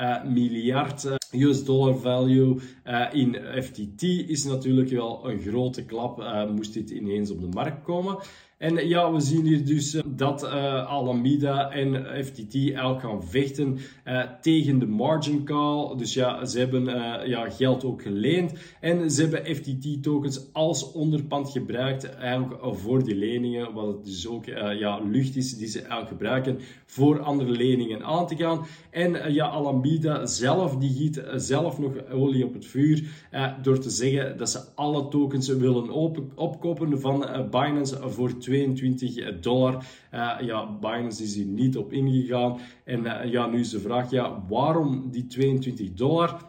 uh, 0.01 0.25
miljard 0.25 1.19
US 1.31 1.65
dollar 1.65 1.97
value 1.99 2.57
in 3.13 3.37
FTT 3.63 4.03
is 4.03 4.45
natuurlijk 4.45 4.91
wel 4.91 5.31
een 5.31 5.41
grote 5.41 5.85
klap, 5.85 6.47
moest 6.55 6.75
dit 6.75 6.91
ineens 6.91 7.31
op 7.31 7.41
de 7.41 7.49
markt 7.49 7.83
komen. 7.83 8.19
En 8.61 8.89
ja, 8.89 9.13
we 9.13 9.21
zien 9.21 9.47
hier 9.47 9.65
dus 9.65 9.95
eh, 9.95 10.03
dat 10.07 10.43
uh, 10.43 10.87
Alameda 10.87 11.71
en 11.71 12.25
FTT 12.25 12.55
eigenlijk 12.55 13.01
gaan 13.01 13.25
vechten 13.25 13.79
uh, 14.07 14.23
tegen 14.41 14.79
de 14.79 14.87
margin 14.87 15.45
call. 15.45 15.97
Dus 15.97 16.15
ja, 16.15 16.45
ze 16.45 16.59
hebben 16.59 16.85
ja, 17.29 17.51
geld 17.51 17.85
ook 17.85 18.03
geleend. 18.03 18.53
En 18.81 19.11
ze 19.11 19.23
hebben 19.23 19.57
FTT-tokens 19.57 20.53
als 20.53 20.93
onderpand 20.93 21.51
gebruikt 21.51 22.15
eigenlijk 22.15 22.77
voor 22.77 23.05
die 23.05 23.15
leningen. 23.15 23.73
Wat 23.73 23.87
het 23.87 24.05
dus 24.05 24.29
ook 24.29 24.45
ja, 24.79 25.01
lucht 25.05 25.37
is 25.37 25.57
die 25.57 25.69
ze 25.69 25.79
eigenlijk 25.79 26.09
gebruiken 26.09 26.59
voor 26.87 27.21
andere 27.21 27.51
leningen 27.51 28.05
aan 28.05 28.27
te 28.27 28.37
gaan. 28.37 28.67
En 28.91 29.33
ja, 29.33 29.47
Alameda 29.47 30.27
zelf, 30.27 30.77
die 30.77 30.93
giet 30.93 31.23
zelf 31.35 31.79
nog 31.79 31.93
olie 32.13 32.45
op 32.45 32.55
het 32.55 32.67
vuur 32.67 33.03
door 33.63 33.79
te 33.79 33.91
zeggen 33.91 34.37
dat 34.37 34.51
ze 34.51 34.61
alle 34.75 35.09
tokens 35.09 35.49
willen 35.49 35.91
opkopen 36.35 37.01
van 37.01 37.27
Binance 37.51 38.09
voor 38.09 38.39
22 38.51 39.41
dollar. 39.41 39.75
Uh, 40.15 40.37
ja, 40.41 40.79
Binance 40.81 41.23
is 41.23 41.35
hier 41.35 41.47
niet 41.47 41.77
op 41.77 41.93
ingegaan. 41.93 42.59
En 42.85 43.05
uh, 43.05 43.31
ja, 43.31 43.47
nu 43.47 43.61
is 43.61 43.71
de 43.71 43.81
vraag, 43.81 44.11
ja, 44.11 44.45
waarom 44.49 45.11
die 45.11 45.27
22 45.27 45.93
dollar? 45.93 46.49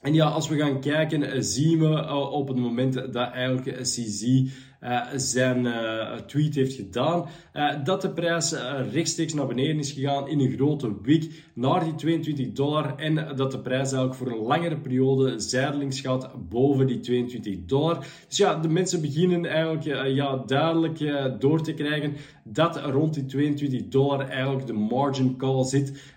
En 0.00 0.14
ja, 0.14 0.26
als 0.26 0.48
we 0.48 0.56
gaan 0.56 0.80
kijken, 0.80 1.44
zien 1.44 1.78
we 1.78 2.14
op 2.30 2.48
het 2.48 2.56
moment 2.56 2.94
dat 2.94 3.30
eigenlijk 3.30 3.80
CZ 3.82 4.42
uh, 4.82 5.06
zijn 5.16 5.64
uh, 5.64 6.14
tweet 6.14 6.54
heeft 6.54 6.74
gedaan, 6.74 7.28
uh, 7.54 7.84
dat 7.84 8.02
de 8.02 8.10
prijs 8.10 8.54
rechtstreeks 8.92 9.34
naar 9.34 9.46
beneden 9.46 9.78
is 9.78 9.92
gegaan 9.92 10.28
in 10.28 10.40
een 10.40 10.52
grote 10.52 10.94
wick 11.02 11.42
naar 11.54 11.84
die 11.84 11.94
22 11.94 12.52
dollar 12.52 12.96
en 12.96 13.36
dat 13.36 13.52
de 13.52 13.58
prijs 13.58 13.92
eigenlijk 13.92 14.14
voor 14.14 14.30
een 14.30 14.46
langere 14.46 14.76
periode 14.76 15.38
zijdelings 15.38 16.00
gaat 16.00 16.30
boven 16.48 16.86
die 16.86 17.00
22 17.00 17.64
dollar. 17.66 18.06
Dus 18.28 18.36
ja, 18.36 18.54
de 18.54 18.68
mensen 18.68 19.00
beginnen 19.00 19.44
eigenlijk 19.44 20.06
ja, 20.08 20.36
duidelijk 20.46 20.98
door 21.40 21.62
te 21.62 21.74
krijgen 21.74 22.16
dat 22.44 22.76
rond 22.76 23.14
die 23.14 23.24
22 23.24 23.88
dollar 23.88 24.28
eigenlijk 24.28 24.66
de 24.66 24.72
margin 24.72 25.36
call 25.36 25.64
zit 25.64 26.11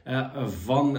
van 0.46 0.98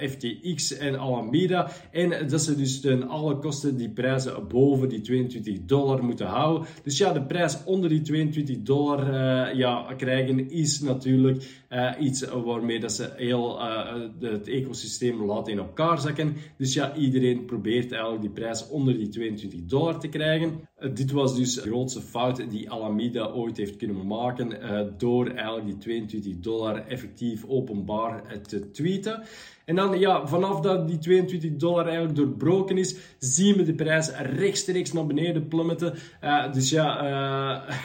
FTX 0.00 0.76
en 0.76 0.98
Alameda 0.98 1.70
en 1.90 2.28
dat 2.28 2.42
ze 2.42 2.56
dus 2.56 2.80
ten 2.80 3.08
alle 3.08 3.38
kosten 3.38 3.76
die 3.76 3.90
prijzen 3.90 4.48
boven 4.48 4.88
die 4.88 5.00
22 5.00 5.64
dollar 5.64 6.04
moeten 6.04 6.26
houden. 6.26 6.68
Dus 6.82 6.98
ja, 6.98 7.12
de 7.12 7.22
prijs 7.22 7.64
onder 7.64 7.88
die 7.88 8.00
22 8.00 8.62
dollar 8.62 9.08
uh, 9.08 9.54
ja, 9.54 9.94
krijgen 9.96 10.50
is 10.50 10.80
natuurlijk 10.80 11.62
iets 11.98 12.24
waarmee 12.24 12.80
dat 12.80 12.92
ze 12.92 13.12
heel 13.16 13.60
het 14.20 14.48
ecosysteem 14.48 15.24
laten 15.24 15.52
in 15.52 15.58
elkaar 15.58 16.00
zakken. 16.00 16.36
Dus 16.56 16.74
ja, 16.74 16.94
iedereen 16.94 17.44
probeert 17.44 17.92
eigenlijk 17.92 18.22
die 18.22 18.30
prijs 18.30 18.68
onder 18.68 18.98
die 18.98 19.08
22 19.08 19.64
dollar 19.64 19.98
te 19.98 20.08
krijgen. 20.08 20.60
Dit 20.90 21.10
was 21.10 21.36
dus 21.36 21.54
de 21.54 21.60
grootste 21.60 22.00
fout 22.00 22.50
die 22.50 22.70
Alameda 22.70 23.26
ooit 23.26 23.56
heeft 23.56 23.76
kunnen 23.76 24.06
maken 24.06 24.58
door 24.98 25.26
eigenlijk 25.26 25.66
die 25.66 25.78
22 25.78 26.38
dollar 26.40 26.86
effectief 26.86 27.44
openbaar 27.44 28.40
te 28.42 28.70
tweeten. 28.70 29.22
En 29.72 29.78
dan, 29.78 29.98
ja, 29.98 30.26
vanaf 30.26 30.60
dat 30.60 30.88
die 30.88 30.98
22 30.98 31.56
dollar 31.56 31.86
eigenlijk 31.86 32.16
doorbroken 32.16 32.78
is, 32.78 32.96
zien 33.18 33.56
we 33.56 33.62
de 33.62 33.74
prijs 33.74 34.10
rechtstreeks 34.16 34.92
naar 34.92 35.06
beneden 35.06 35.48
plummeten. 35.48 35.94
Uh, 36.24 36.52
dus 36.52 36.70
ja, 36.70 37.04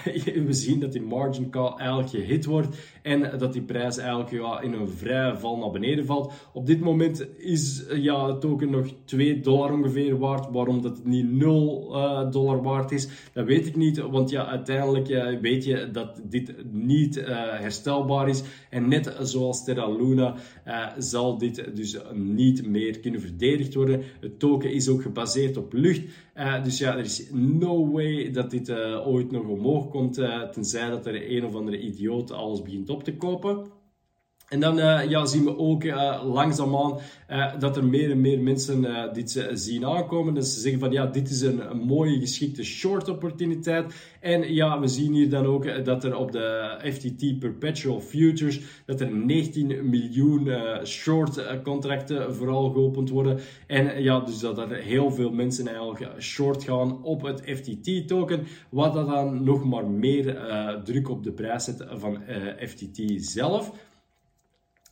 uh, 0.06 0.46
we 0.48 0.53
zien 0.53 0.79
dat 0.79 0.91
die 0.91 1.01
margin 1.01 1.50
call 1.50 1.74
eigenlijk 1.77 2.10
gehit 2.10 2.46
wordt 2.46 2.67
en 3.01 3.38
dat 3.38 3.53
die 3.53 3.62
prijs 3.62 3.98
eigenlijk 3.98 4.32
ja, 4.32 4.62
in 4.62 4.74
een 4.74 4.88
vrije 4.88 5.38
val 5.38 5.58
naar 5.58 5.72
beneden 5.72 6.06
valt. 6.06 6.34
Op 6.53 6.65
dit 6.65 6.79
moment 6.79 7.27
is 7.38 7.86
ja, 7.94 8.27
het 8.27 8.41
token 8.41 8.70
nog 8.70 8.88
2 9.06 9.39
dollar 9.39 9.74
ongeveer 9.74 10.17
waard. 10.17 10.51
Waarom 10.51 10.82
dat 10.82 10.98
het 10.98 11.06
niet 11.06 11.32
0 11.32 11.96
uh, 11.96 12.03
eh, 12.03 12.32
dollar 12.32 12.62
waard 12.62 12.91
is, 12.91 13.08
dat 13.34 13.46
weet 13.46 13.67
ik 13.67 13.75
niet. 13.75 13.98
Want 13.98 14.29
ja, 14.29 14.46
uiteindelijk 14.46 15.08
weet 15.41 15.63
je 15.63 15.91
dat 15.91 16.22
dit 16.24 16.56
niet 16.72 17.15
herstelbaar 17.25 18.29
is. 18.29 18.44
En 18.70 18.88
net 18.88 19.15
zoals 19.22 19.63
Terra 19.63 19.89
Luna 19.89 20.36
zal 20.98 21.38
dit 21.38 21.75
dus 21.77 21.98
niet 22.13 22.67
meer 22.67 23.00
kunnen 23.00 23.22
verdedigd 23.22 23.74
worden. 23.74 24.03
Het 24.19 24.39
token 24.39 24.72
is 24.72 24.89
ook 24.89 25.01
gebaseerd 25.01 25.57
op 25.57 25.74
lucht. 25.74 26.01
Uh, 26.38 26.63
dus 26.63 26.77
ja, 26.77 26.98
er 26.98 27.03
is 27.03 27.29
no 27.31 27.91
way 27.91 28.31
dat 28.31 28.51
dit 28.51 28.69
uh, 28.69 29.07
ooit 29.07 29.31
nog 29.31 29.48
omhoog 29.48 29.89
komt, 29.89 30.13
tenzij 30.51 30.89
dat 30.89 31.05
er 31.05 31.31
een 31.31 31.46
of 31.46 31.55
andere 31.55 31.79
idioot 31.79 32.31
alles 32.31 32.62
begint 32.62 32.89
op 32.89 33.03
te 33.03 33.15
kopen. 33.15 33.76
En 34.48 34.60
dan 34.60 34.77
uh, 34.77 35.10
ja, 35.10 35.25
zien 35.25 35.44
we 35.44 35.58
ook 35.58 35.84
uh, 35.84 36.22
langzaamaan 36.25 37.00
uh, 37.32 37.60
dat 37.60 37.77
er 37.77 37.86
meer 37.86 38.12
en 38.12 38.22
meer 38.22 38.39
mensen 38.39 39.10
dit 39.13 39.48
zien 39.54 39.86
aankomen. 39.86 40.34
Dus 40.34 40.54
ze 40.54 40.60
zeggen 40.60 40.80
van 40.80 40.92
ja, 40.92 41.06
dit 41.06 41.30
is 41.30 41.42
een, 41.42 41.70
een, 41.70 41.77
mooie 41.77 42.20
geschikte 42.20 42.63
short 42.63 43.10
opportuniteit. 43.10 43.94
En 44.20 44.54
ja, 44.54 44.80
we 44.80 44.88
zien 44.88 45.13
hier 45.13 45.30
dan 45.30 45.46
ook 45.46 45.86
dat 45.86 46.04
er 46.04 46.16
op 46.16 46.32
de 46.32 46.77
FTT 46.92 47.39
Perpetual 47.39 48.01
Futures 48.01 48.62
dat 48.86 49.01
er 49.01 49.12
19 49.12 49.89
miljoen 49.89 50.50
short 50.84 51.62
contracten 51.63 52.36
vooral 52.36 52.70
geopend 52.70 53.10
worden. 53.10 53.39
En 53.68 54.04
ja, 54.04 54.20
dus 54.20 54.39
dat 54.39 54.58
er 54.58 54.75
heel 54.75 55.12
veel 55.12 55.32
mensen 55.32 55.68
eigenlijk 55.68 56.22
short 56.22 56.63
gaan 56.63 57.04
op 57.04 57.22
het 57.22 57.42
FTT 57.46 58.08
token. 58.08 58.48
Wat 58.70 58.94
dan 58.94 59.44
nog 59.44 59.66
maar 59.66 59.86
meer 59.86 60.38
druk 60.84 61.10
op 61.10 61.24
de 61.24 61.32
prijs 61.32 61.63
zet 61.63 61.86
van 61.89 62.22
FTT 62.60 63.01
zelf. 63.16 63.72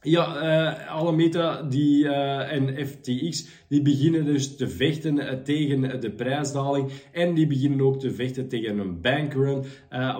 Ja, 0.06 0.26
uh, 0.30 0.92
Alameda 0.92 1.62
die, 1.62 2.06
uh, 2.06 2.46
en 2.54 2.70
FTX 2.88 3.48
die 3.68 3.82
beginnen 3.82 4.26
dus 4.26 4.56
te 4.56 4.68
vechten 4.68 5.18
uh, 5.18 5.32
tegen 5.32 6.02
de 6.02 6.12
prijsdaling 6.12 6.92
en 7.12 7.34
die 7.34 7.48
beginnen 7.48 7.82
ook 7.82 8.00
te 8.00 8.12
vechten 8.12 8.48
tegen 8.48 8.78
een 8.78 9.02
bankrun 9.02 9.64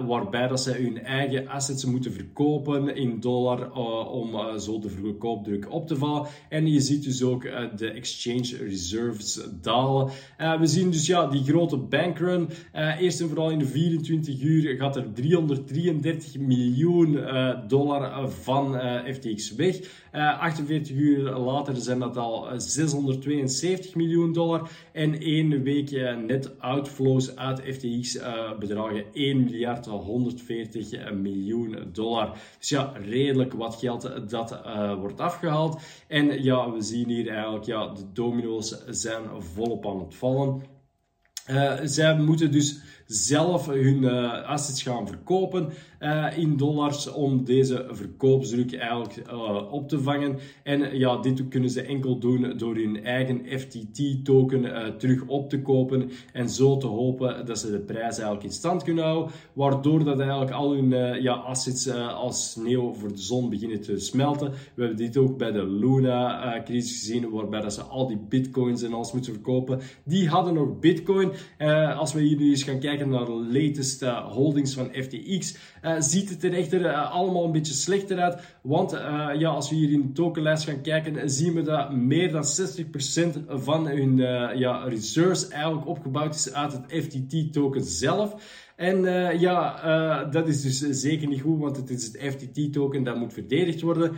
waarbij 0.06 0.48
dat 0.48 0.60
ze 0.60 0.72
hun 0.72 1.02
eigen 1.02 1.48
assets 1.48 1.84
moeten 1.84 2.12
verkopen 2.12 2.96
in 2.96 3.20
dollar 3.20 3.72
om 4.10 4.58
zo 4.58 4.78
de 4.78 4.88
verkoopdruk 4.88 5.72
op 5.72 5.86
te 5.86 5.96
vallen. 5.96 6.26
En 6.48 6.72
je 6.72 6.80
ziet 6.80 7.04
dus 7.04 7.22
ook 7.22 7.42
de 7.76 7.90
exchange 7.90 8.56
reserves 8.56 9.40
dalen. 9.60 10.10
we 10.36 10.66
zien 10.66 10.90
dus 10.90 11.06
ja, 11.06 11.26
die 11.26 11.44
grote 11.44 11.76
bankrun. 11.76 12.48
eerst 12.98 13.20
en 13.20 13.28
vooral 13.28 13.50
in 13.50 13.58
de 13.58 13.66
24 13.66 14.42
uur 14.42 14.76
gaat 14.76 14.96
er 14.96 15.12
333 15.12 16.38
miljoen 16.38 17.18
dollar 17.68 18.30
van 18.30 18.80
FTX 19.04 19.54
weg. 19.54 19.80
48 20.16 20.90
eh, 20.90 21.02
uur 21.02 21.30
later 21.30 21.76
zijn 21.76 21.98
dat 21.98 22.16
al 22.16 22.60
672 23.48 23.94
miljoen 23.94 24.32
dollar. 24.32 24.70
En 24.92 25.20
één 25.20 25.62
week 25.62 25.90
net 26.26 26.60
outflows 26.60 27.36
uit 27.36 27.60
FTX 27.60 28.16
uh, 28.16 28.58
bedragen 28.58 29.04
1 29.12 29.44
miljard 29.44 29.86
140 29.86 31.12
miljoen 31.12 31.78
dollar. 31.92 32.38
Dus 32.58 32.68
ja, 32.68 32.92
redelijk 33.02 33.52
wat 33.52 33.74
geld 33.74 34.30
dat 34.30 34.52
uh, 34.52 34.94
wordt 34.94 35.20
afgehaald. 35.20 35.80
En 36.08 36.42
ja, 36.42 36.70
we 36.72 36.82
zien 36.82 37.08
hier 37.08 37.28
eigenlijk, 37.28 37.64
ja, 37.64 37.86
de 37.86 38.12
domino's 38.12 38.84
zijn 38.88 39.22
volop 39.38 39.86
aan 39.86 40.00
het 40.00 40.14
vallen. 40.14 40.62
Uh, 41.50 41.74
zij 41.82 42.18
moeten 42.18 42.50
dus 42.52 42.80
zelf 43.06 43.66
hun 43.66 44.02
uh, 44.02 44.42
assets 44.42 44.82
gaan 44.82 45.06
verkopen 45.06 45.68
uh, 46.00 46.38
in 46.38 46.56
dollars 46.56 47.12
om 47.12 47.44
deze 47.44 47.86
verkoopsdruk 47.90 48.74
eigenlijk 48.74 49.22
uh, 49.30 49.72
op 49.72 49.88
te 49.88 50.00
vangen. 50.00 50.38
En 50.62 50.98
ja, 50.98 51.16
dit 51.16 51.48
kunnen 51.48 51.70
ze 51.70 51.82
enkel 51.82 52.18
doen 52.18 52.56
door 52.56 52.74
hun 52.74 53.04
eigen 53.04 53.42
FTT-token 53.58 54.94
terug 54.98 55.26
op 55.26 55.48
te 55.48 55.62
kopen 55.62 56.10
en 56.32 56.48
zo 56.48 56.76
te 56.76 56.86
hopen 56.86 57.46
dat 57.46 57.58
ze 57.58 57.70
de 57.70 57.78
prijs 57.78 58.16
eigenlijk 58.16 58.42
in 58.42 58.52
stand 58.52 58.82
kunnen 58.82 59.04
houden, 59.04 59.32
waardoor 59.52 60.04
dat 60.04 60.18
eigenlijk 60.18 60.50
al 60.50 60.72
hun 60.72 61.22
ja, 61.22 61.32
assets 61.32 61.90
als 61.90 62.50
sneeuw 62.50 62.92
voor 62.92 63.12
de 63.12 63.18
zon 63.18 63.50
beginnen 63.50 63.80
te 63.80 63.98
smelten. 63.98 64.50
We 64.50 64.82
hebben 64.82 64.96
dit 64.96 65.16
ook 65.16 65.38
bij 65.38 65.52
de 65.52 65.66
Luna-crisis 65.66 66.98
gezien, 66.98 67.30
waarbij 67.30 67.60
dat 67.60 67.74
ze 67.74 67.82
al 67.82 68.06
die 68.06 68.20
bitcoins 68.28 68.82
en 68.82 68.92
alles 68.92 69.12
moeten 69.12 69.32
verkopen. 69.32 69.80
Die 70.04 70.28
hadden 70.28 70.54
nog 70.54 70.78
bitcoin. 70.78 71.30
als 71.96 72.12
we 72.12 72.20
hier 72.20 72.36
nu 72.36 72.50
eens 72.50 72.62
gaan 72.62 72.78
kijken 72.78 72.95
naar 73.04 73.24
de 73.24 73.46
latest 73.52 74.02
uh, 74.02 74.32
holdings 74.32 74.74
van 74.74 74.88
FTX, 74.92 75.56
eh, 75.80 75.94
ziet 75.98 76.30
het 76.30 76.44
er 76.44 76.52
echter 76.52 76.80
uh, 76.80 77.12
allemaal 77.12 77.44
een 77.44 77.52
beetje 77.52 77.72
slechter 77.72 78.18
uit. 78.18 78.42
Want 78.62 78.90
ja, 79.38 79.48
als 79.48 79.70
we 79.70 79.76
hier 79.76 79.92
in 79.92 80.02
de 80.02 80.12
tokenlijst 80.12 80.64
gaan 80.64 80.80
kijken, 80.80 81.30
zien 81.30 81.54
we 81.54 81.62
dat 81.62 81.92
meer 81.92 82.32
dan 82.32 82.44
60% 82.44 83.46
van 83.48 83.88
hun 83.88 84.16
ja, 84.58 84.84
reserves 84.84 85.48
eigenlijk 85.48 85.86
opgebouwd 85.86 86.34
is 86.34 86.52
uit 86.52 86.72
het 86.72 87.04
FTT-token 87.04 87.84
zelf. 87.84 88.34
En 88.76 89.02
ja, 89.38 90.24
dat 90.24 90.48
is 90.48 90.62
dus 90.62 91.00
zeker 91.00 91.28
niet 91.28 91.40
goed, 91.40 91.60
want 91.60 91.76
het 91.76 91.90
is 91.90 92.06
het 92.06 92.18
FTT-token 92.20 93.04
dat 93.04 93.16
moet 93.16 93.32
verdedigd 93.32 93.80
worden. 93.80 94.16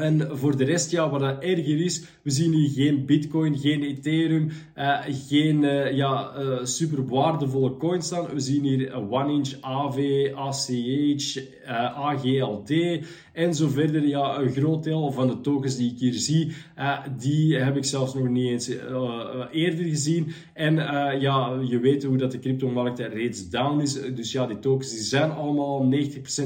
En 0.00 0.28
voor 0.38 0.56
de 0.56 0.64
rest, 0.64 0.90
ja, 0.90 1.10
wat 1.10 1.20
dat 1.20 1.42
erger 1.42 1.84
is, 1.84 2.04
we 2.22 2.30
zien 2.30 2.52
hier 2.52 2.70
geen 2.70 3.06
Bitcoin, 3.06 3.58
geen 3.58 3.82
Ethereum, 3.82 4.50
uh, 4.76 4.98
geen 5.28 5.62
uh, 5.62 5.92
ja, 5.92 6.32
uh, 6.38 6.64
super 6.64 7.06
waardevolle 7.06 7.76
coins 7.76 8.06
staan. 8.06 8.26
We 8.32 8.40
zien 8.40 8.64
hier 8.64 8.94
One 9.10 9.32
Inch, 9.32 9.54
AV, 9.60 10.30
ACH, 10.34 11.38
AGLD 11.94 12.70
en 13.32 13.54
zo 13.54 13.68
verder. 13.68 14.06
Ja, 14.06 14.38
een 14.38 14.50
groot 14.50 14.84
deel 14.84 15.12
van 15.12 15.26
de 15.26 15.40
tokens 15.40 15.76
die 15.76 15.90
ik 15.90 15.98
hier 15.98 16.12
zie, 16.12 16.52
die 17.18 17.56
heb 17.56 17.76
ik 17.76 17.84
zelfs 17.84 18.14
nog 18.14 18.28
niet 18.28 18.48
eens 18.48 18.68
eerder 19.52 19.84
gezien. 19.84 20.32
En 20.54 20.74
ja, 21.20 21.60
je 21.68 21.78
weet 21.78 22.04
hoe 22.04 22.16
dat 22.16 22.32
de 22.32 22.38
cryptomarkt 22.38 22.98
reeds 22.98 23.48
down 23.48 23.80
is. 23.80 23.92
Dus 24.14 24.32
ja, 24.32 24.46
die 24.46 24.58
tokens 24.58 24.90
die 24.90 25.00
zijn 25.00 25.30
allemaal 25.30 25.88
90% 25.92 25.96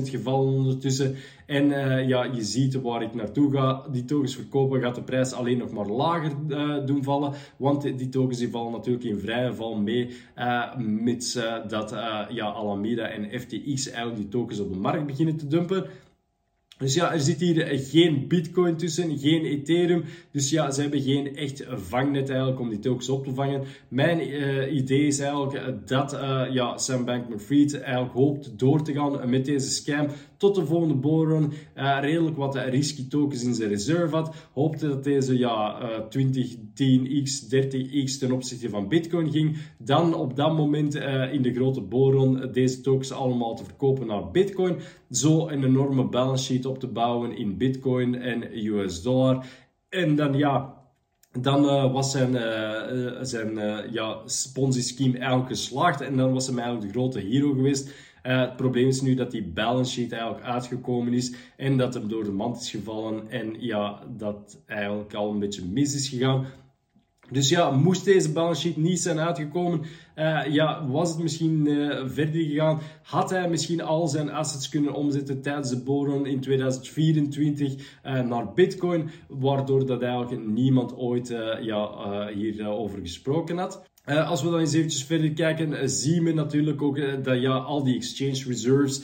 gevallen 0.03 0.53
ondertussen. 0.53 1.15
En 1.47 1.69
ja, 2.09 2.25
je 2.25 2.43
ziet 2.43 2.81
waar 2.81 3.03
ik 3.03 3.15
naartoe 3.15 3.44
ga. 3.51 3.87
Die 3.93 4.05
tokens 4.05 4.35
verkopen 4.35 4.81
gaat 4.81 4.95
de 4.95 5.03
prijs 5.03 5.33
alleen 5.33 5.59
nog 5.59 5.71
maar 5.71 5.87
lager 5.87 6.33
uh, 6.49 6.87
doen 6.87 7.03
vallen. 7.03 7.33
Want 7.57 7.83
die 7.83 8.09
tokens 8.09 8.39
die 8.39 8.51
vallen 8.51 8.73
natuurlijk 8.73 9.05
in 9.05 9.19
vrije 9.19 9.55
val 9.55 9.77
mee. 9.77 10.11
Uh, 10.39 10.77
mits 10.77 11.39
dat 11.69 11.91
ja, 12.29 12.47
Alameda 12.47 13.09
en 13.09 13.41
FTX 13.41 13.87
eigenlijk 13.91 14.17
die 14.17 14.29
tokens 14.29 14.61
op 14.61 14.73
de 14.73 14.79
markt 14.79 15.07
beginnen 15.07 15.37
te 15.37 15.47
dumpen. 15.47 15.87
Dus 16.79 16.95
ja, 16.95 17.13
er 17.13 17.21
zit 17.21 17.41
hier 17.41 17.79
geen 17.79 18.29
Bitcoin 18.29 18.77
tussen, 18.77 19.19
geen 19.19 19.45
Ethereum. 19.45 20.05
Dus 20.33 20.51
ja, 20.51 20.71
ze 20.71 20.81
hebben 20.81 21.01
geen 21.01 21.37
echt 21.37 21.65
vangnet 21.69 22.29
eigenlijk 22.29 22.61
om 22.61 22.69
die 22.69 22.79
tokens 22.79 23.09
op 23.09 23.25
te 23.25 23.35
vangen. 23.35 23.63
Mijn 23.89 24.21
idee 24.77 25.07
is 25.07 25.19
eigenlijk 25.19 25.89
dat 25.89 26.19
ja, 26.51 26.79
Sam 26.79 27.05
Bankman-Fried 27.05 27.81
eigenlijk 27.81 28.15
hoopt 28.15 28.59
door 28.59 28.83
te 28.83 28.93
gaan 28.93 29.31
met 29.31 29.45
deze 29.45 29.71
scam 29.71 30.07
tot 30.37 30.55
de 30.55 30.67
volgende 30.67 30.95
bullrun. 30.95 31.53
Uh, 31.77 31.99
redelijk 32.01 32.37
wat 32.37 32.55
risky 32.55 33.09
tokens 33.09 33.45
in 33.45 33.55
zijn 33.55 33.69
reserve 33.69 34.15
had. 34.15 34.35
Hoopte 34.53 34.89
dat 34.89 35.05
deze 35.05 35.39
ja, 35.39 35.79
20, 36.09 36.55
10x, 36.55 37.45
30x 37.45 38.19
ten 38.19 38.33
opzichte 38.33 38.69
van 38.69 38.89
Bitcoin 38.89 39.31
ging. 39.31 39.57
Dan 39.79 40.15
op 40.15 40.37
dat 40.37 40.57
moment 40.57 40.95
in 41.33 41.43
de 41.43 41.53
grote 41.55 41.83
bullrun 41.83 42.53
deze 42.53 42.81
tokens 42.81 43.13
allemaal 43.13 43.57
te 43.57 43.65
verkopen 43.65 44.07
naar 44.07 44.31
Bitcoin. 44.31 44.77
Zo 45.11 45.49
een 45.49 45.65
enorme 45.65 46.05
balance 46.05 46.45
sheet 46.45 46.67
op 46.67 46.79
te 46.79 46.87
bouwen 46.87 47.37
in 47.37 47.57
Bitcoin 47.57 48.15
en 48.15 48.67
US 48.67 49.03
dollar. 49.03 49.47
En 49.89 50.17
dan 50.17 50.37
ja, 50.37 50.75
dan 51.41 51.93
was 51.93 52.11
zijn, 52.11 52.35
uh, 52.35 53.13
zijn 53.23 53.59
ja, 53.93 54.17
Ponzi-scheme 54.53 55.19
eigenlijk 55.19 55.49
geslaagd 55.49 56.01
en 56.01 56.17
dan 56.17 56.33
was 56.33 56.47
hij 56.47 56.57
eigenlijk 56.57 56.87
de 56.87 56.99
grote 56.99 57.21
hero 57.21 57.53
geweest. 57.53 57.93
Het 58.33 58.57
probleem 58.57 58.89
is 58.89 59.01
nu 59.01 59.15
dat 59.15 59.31
die 59.31 59.43
balance 59.43 59.93
sheet 59.93 60.13
eigenlijk 60.13 60.45
uitgekomen 60.45 61.13
is 61.13 61.35
en 61.57 61.77
dat 61.77 61.95
hem 61.95 62.09
door 62.09 62.25
de 62.25 62.33
mand 62.33 62.61
is 62.61 62.71
gevallen 62.71 63.31
en 63.31 63.57
ja, 63.59 64.03
dat 64.17 64.63
eigenlijk 64.67 65.15
al 65.15 65.31
een 65.31 65.39
beetje 65.39 65.65
mis 65.65 65.95
is 65.95 66.09
gegaan. 66.09 66.47
Dus 67.31 67.49
ja, 67.49 67.71
moest 67.71 68.05
deze 68.05 68.33
balance 68.33 68.61
sheet 68.61 68.77
niet 68.77 69.01
zijn 69.01 69.19
uitgekomen, 69.19 69.81
uh, 70.17 70.47
ja, 70.49 70.89
was 70.89 71.09
het 71.09 71.19
misschien 71.19 71.67
uh, 71.67 72.03
verder 72.07 72.43
gegaan? 72.43 72.81
Had 73.03 73.31
hij 73.31 73.49
misschien 73.49 73.83
al 73.83 74.09
zijn 74.09 74.31
assets 74.31 74.69
kunnen 74.69 74.95
omzetten 74.95 75.43
tijdens 75.43 75.69
de 75.69 75.83
bullrun 75.83 76.27
in 76.27 76.41
2024 76.41 77.75
uh, 77.75 78.19
eh, 78.19 78.27
naar 78.27 78.53
Bitcoin, 78.53 79.11
waardoor 79.29 79.87
dat 79.87 80.03
eigenlijk 80.03 80.47
niemand 80.47 80.97
ooit 80.97 81.29
ja, 81.61 82.29
hierover 82.35 82.99
gesproken 83.01 83.59
had? 83.59 83.83
Uh, 84.07 84.29
als 84.29 84.43
we 84.43 84.51
dan 84.51 84.61
eens 84.61 84.73
eventjes 84.73 85.05
verder 85.05 85.31
kijken, 85.31 85.73
uh, 85.73 85.79
zien 85.85 86.25
we 86.25 86.33
natuurlijk 86.33 86.83
ook 86.83 86.97
uh, 86.97 87.13
dat 87.23 87.41
ja, 87.41 87.57
al 87.57 87.85
die 87.85 87.97
exchange 87.97 88.43
reserves 88.47 89.03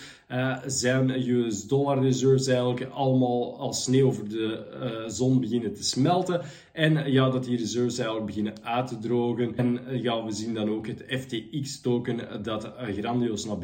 zijn 0.66 1.28
US 1.28 1.66
dollar 1.66 2.02
reserves 2.02 2.46
eigenlijk 2.46 2.90
allemaal 2.92 3.58
als 3.58 3.82
sneeuw 3.82 4.06
over 4.06 4.28
de 4.28 5.04
zon 5.06 5.40
beginnen 5.40 5.72
te 5.72 5.84
smelten. 5.84 6.40
En 6.72 7.12
ja, 7.12 7.30
dat 7.30 7.44
die 7.44 7.58
reserves 7.58 7.98
eigenlijk 7.98 8.26
beginnen 8.26 8.54
uit 8.62 8.86
te 8.86 8.98
drogen. 8.98 9.56
En 9.56 9.80
ja, 10.02 10.24
we 10.24 10.32
zien 10.32 10.54
dan 10.54 10.70
ook 10.70 10.86
het 10.86 11.04
FTX-token 11.08 12.42
dat 12.42 12.72
grandioos 12.92 13.44
naar 13.44 13.58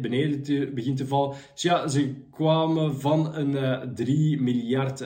beneden 0.00 0.74
begint 0.74 0.96
te 0.96 1.06
vallen. 1.06 1.36
Dus 1.52 1.62
ja, 1.62 1.88
ze 1.88 2.14
kwamen 2.30 3.00
van 3.00 3.34
een 3.34 3.94
3 3.94 4.40
miljard 4.40 5.04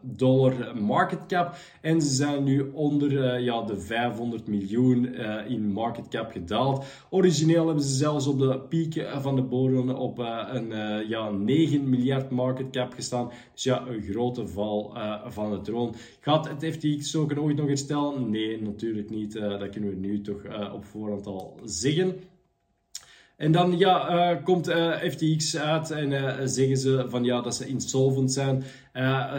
dollar 0.00 0.82
market 0.82 1.26
cap 1.26 1.56
en 1.80 2.02
ze 2.02 2.14
zijn 2.14 2.44
nu 2.44 2.70
onder 2.72 3.40
ja, 3.40 3.62
de 3.62 3.78
500 3.78 4.46
miljoen 4.46 5.04
uh, 5.04 5.50
in 5.50 5.72
market 5.72 6.08
cap 6.08 6.30
gedaald. 6.30 6.84
Origineel 7.10 7.66
hebben 7.66 7.84
ze 7.84 7.94
zelfs 7.94 8.26
op 8.26 8.38
de 8.38 8.60
piek 8.68 9.06
van 9.20 9.36
de 9.36 9.42
bodem 9.42 9.90
op 10.04 10.18
uh, 10.18 10.48
een 10.52 10.70
uh, 10.70 11.08
ja, 11.08 11.30
9 11.30 11.88
miljard 11.88 12.30
market 12.30 12.70
cap 12.70 12.92
gestaan. 12.92 13.30
Dus 13.52 13.62
ja, 13.62 13.86
een 13.86 14.02
grote 14.02 14.48
val 14.48 14.96
van 15.26 15.50
de 15.50 15.60
troon. 15.60 15.94
Gaat 16.20 16.48
het 16.48 16.74
FTX-token 16.74 17.38
ooit 17.38 17.56
nog 17.56 17.66
herstellen? 17.66 18.30
Nee, 18.30 18.62
natuurlijk 18.62 19.10
niet. 19.10 19.32
dat 19.32 19.68
kunnen 19.68 19.90
we 19.90 19.96
nu 19.96 20.20
toch 20.20 20.72
op 20.72 20.84
voorhand 20.84 21.26
al 21.26 21.58
zeggen. 21.64 22.14
En 23.36 23.52
dan 23.52 23.78
ja, 23.78 24.34
komt 24.44 24.72
FTX 25.10 25.56
uit 25.56 25.90
en 25.90 26.48
zeggen 26.48 26.76
ze 26.76 27.04
van 27.08 27.24
ja 27.24 27.40
dat 27.40 27.54
ze 27.54 27.66
insolvent 27.66 28.32
zijn. 28.32 28.64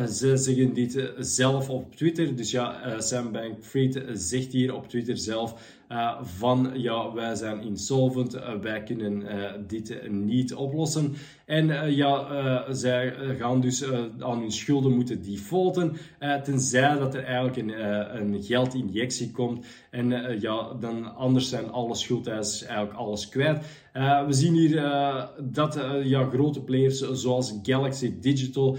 Ze 0.08 0.38
zeggen 0.38 0.74
dit 0.74 1.12
zelf 1.18 1.70
op 1.70 1.96
Twitter. 1.96 2.36
Dus 2.36 2.52
ja, 2.52 3.00
Sam 3.00 3.32
Bankman-Fried 3.32 4.04
zegt 4.14 4.52
hier 4.52 4.76
op 4.76 4.90
Twitter 4.90 5.18
zelf 5.18 5.74
van 6.22 6.72
ja 6.74 7.14
wij 7.14 7.36
zijn 7.36 7.62
insolvent, 7.62 8.40
wij 8.62 8.84
kunnen 8.84 9.24
dit 9.68 10.12
niet 10.12 10.54
oplossen. 10.54 11.14
En 11.46 11.96
ja, 11.96 12.74
zij 12.74 13.14
gaan 13.38 13.62
dus 13.62 13.92
aan 14.20 14.40
hun 14.40 14.52
schulden 14.52 14.96
moeten 14.96 15.22
defaulten, 15.22 15.98
tenzij 16.44 16.98
dat 16.98 17.16
er 17.16 17.24
eigenlijk 17.24 17.58
een, 17.58 17.86
een 18.22 18.44
geldinjectie 18.44 19.32
komt. 19.32 19.66
En 19.90 20.40
ja, 20.40 20.74
dan 20.80 21.16
anders 21.16 21.50
zijn 21.50 21.72
alle 21.72 21.96
schuldeisers 21.96 22.64
eigenlijk 22.64 22.98
alles 22.98 23.30
kwijt. 23.30 23.66
Uh, 23.96 24.26
we 24.26 24.34
zien 24.34 24.54
hier 24.54 24.72
uh, 24.72 25.24
dat 25.40 25.78
uh, 25.78 26.06
ja, 26.06 26.30
grote 26.30 26.62
players 26.62 27.00
zoals 27.00 27.54
Galaxy 27.64 28.20
Digital 28.20 28.78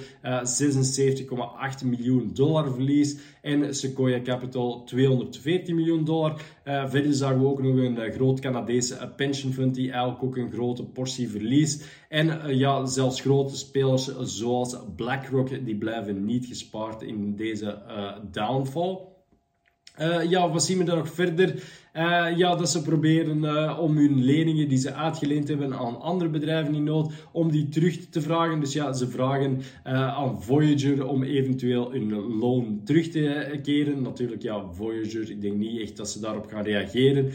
76,8 0.73 1.85
miljoen 1.85 2.31
dollar 2.35 2.73
verlies 2.73 3.17
en 3.43 3.75
Sequoia 3.75 4.23
Capital 4.23 4.85
214 4.85 5.75
miljoen 5.75 6.05
dollar. 6.05 6.41
verder 6.65 7.15
zagen 7.15 7.41
we 7.41 7.47
ook 7.47 7.63
nog 7.63 7.77
een 7.77 8.13
groot 8.13 8.41
Canadese 8.41 9.13
pension 9.17 9.53
fund 9.53 9.75
die 9.75 9.91
eigenlijk 9.91 10.23
ook 10.23 10.37
een 10.37 10.53
grote 10.53 10.85
portie 10.85 11.29
verliest. 11.29 11.89
En 12.09 12.57
ja, 12.57 12.87
zelfs 12.87 13.21
grote 13.21 13.57
spelers 13.57 14.19
zoals 14.21 14.77
BlackRock 14.97 15.65
die 15.65 15.77
blijven 15.77 16.25
niet 16.25 16.47
gespaard 16.47 17.03
in 17.03 17.37
deze 17.37 17.83
downfall. 18.31 18.99
ja, 20.29 20.51
wat 20.51 20.65
zien 20.65 20.79
we 20.79 20.85
dan 20.85 20.99
nog 20.99 21.13
verder? 21.13 21.63
Uh, 21.97 22.37
ja, 22.37 22.57
dat 22.57 22.71
ze 22.71 22.83
proberen 22.83 23.45
uh, 23.45 23.79
om 23.81 23.97
hun 23.97 24.25
leningen 24.25 24.69
die 24.69 24.79
ze 24.79 24.95
uitgeleend 24.95 25.49
hebben 25.49 25.75
aan 25.75 26.01
andere 26.01 26.31
bedrijven 26.31 26.75
in 26.75 26.85
nood, 26.85 27.13
om 27.33 27.51
die 27.51 27.69
terug 27.69 28.09
te 28.09 28.21
vragen. 28.21 28.61
Dus 28.61 28.73
ja, 28.73 28.93
ze 28.93 29.09
vragen 29.09 29.57
uh, 29.87 30.17
aan 30.17 30.43
Voyager 30.43 31.07
om 31.07 31.23
eventueel 31.23 31.93
hun 31.93 32.13
loon 32.39 32.81
terug 32.85 33.09
te 33.09 33.59
keren. 33.63 34.03
Natuurlijk, 34.03 34.43
ja, 34.43 34.65
Voyager, 34.73 35.31
ik 35.31 35.41
denk 35.41 35.57
niet 35.57 35.81
echt 35.81 35.97
dat 35.97 36.11
ze 36.11 36.21
daarop 36.21 36.47
gaan 36.47 36.65
reageren. 36.65 37.31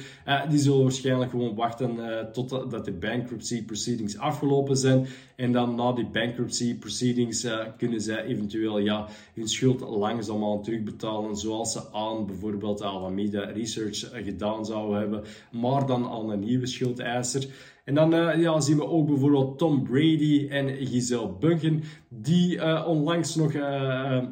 die 0.50 0.60
zullen 0.60 0.84
waarschijnlijk 0.84 1.32
gewoon 1.32 1.56
wachten 1.56 2.00
totdat 2.34 2.86
de 2.86 2.94
bankruptcy 2.94 3.66
proceedings 3.66 4.18
afgelopen 4.18 4.78
zijn. 4.78 5.08
En 5.36 5.52
dan 5.52 5.76
na 5.76 5.92
die 5.92 6.08
bankruptcy 6.08 6.78
proceedings 6.78 7.48
kunnen 7.78 8.02
zij 8.02 8.24
eventueel 8.24 8.80
ja, 8.80 9.08
hun 9.34 9.48
schuld 9.48 9.80
langzaamaan 9.80 10.64
terugbetalen, 10.64 11.36
zoals 11.36 11.72
ze 11.72 11.82
aan 11.92 12.26
bijvoorbeeld 12.26 12.82
Alameda 12.82 13.44
Research 13.44 14.10
gedaan 14.24 14.51
zou 14.62 14.98
hebben, 14.98 15.24
maar 15.52 15.86
dan 15.86 16.10
al 16.10 16.32
een 16.32 16.40
nieuwe 16.40 16.66
schuldeiser. 16.66 17.48
En 17.86 17.96
dan 17.96 18.14
uh, 18.14 18.42
ja, 18.42 18.60
zien 18.60 18.78
we 18.78 18.88
ook 18.88 19.08
bijvoorbeeld 19.08 19.58
Tom 19.58 19.84
Brady 19.84 20.48
en 20.50 20.86
Giselle 20.86 21.34
Bunchen, 21.40 21.84
die 22.10 22.56
uh, 22.56 22.86
onlangs 22.88 23.36
nog 23.36 23.54
uh, 23.54 24.24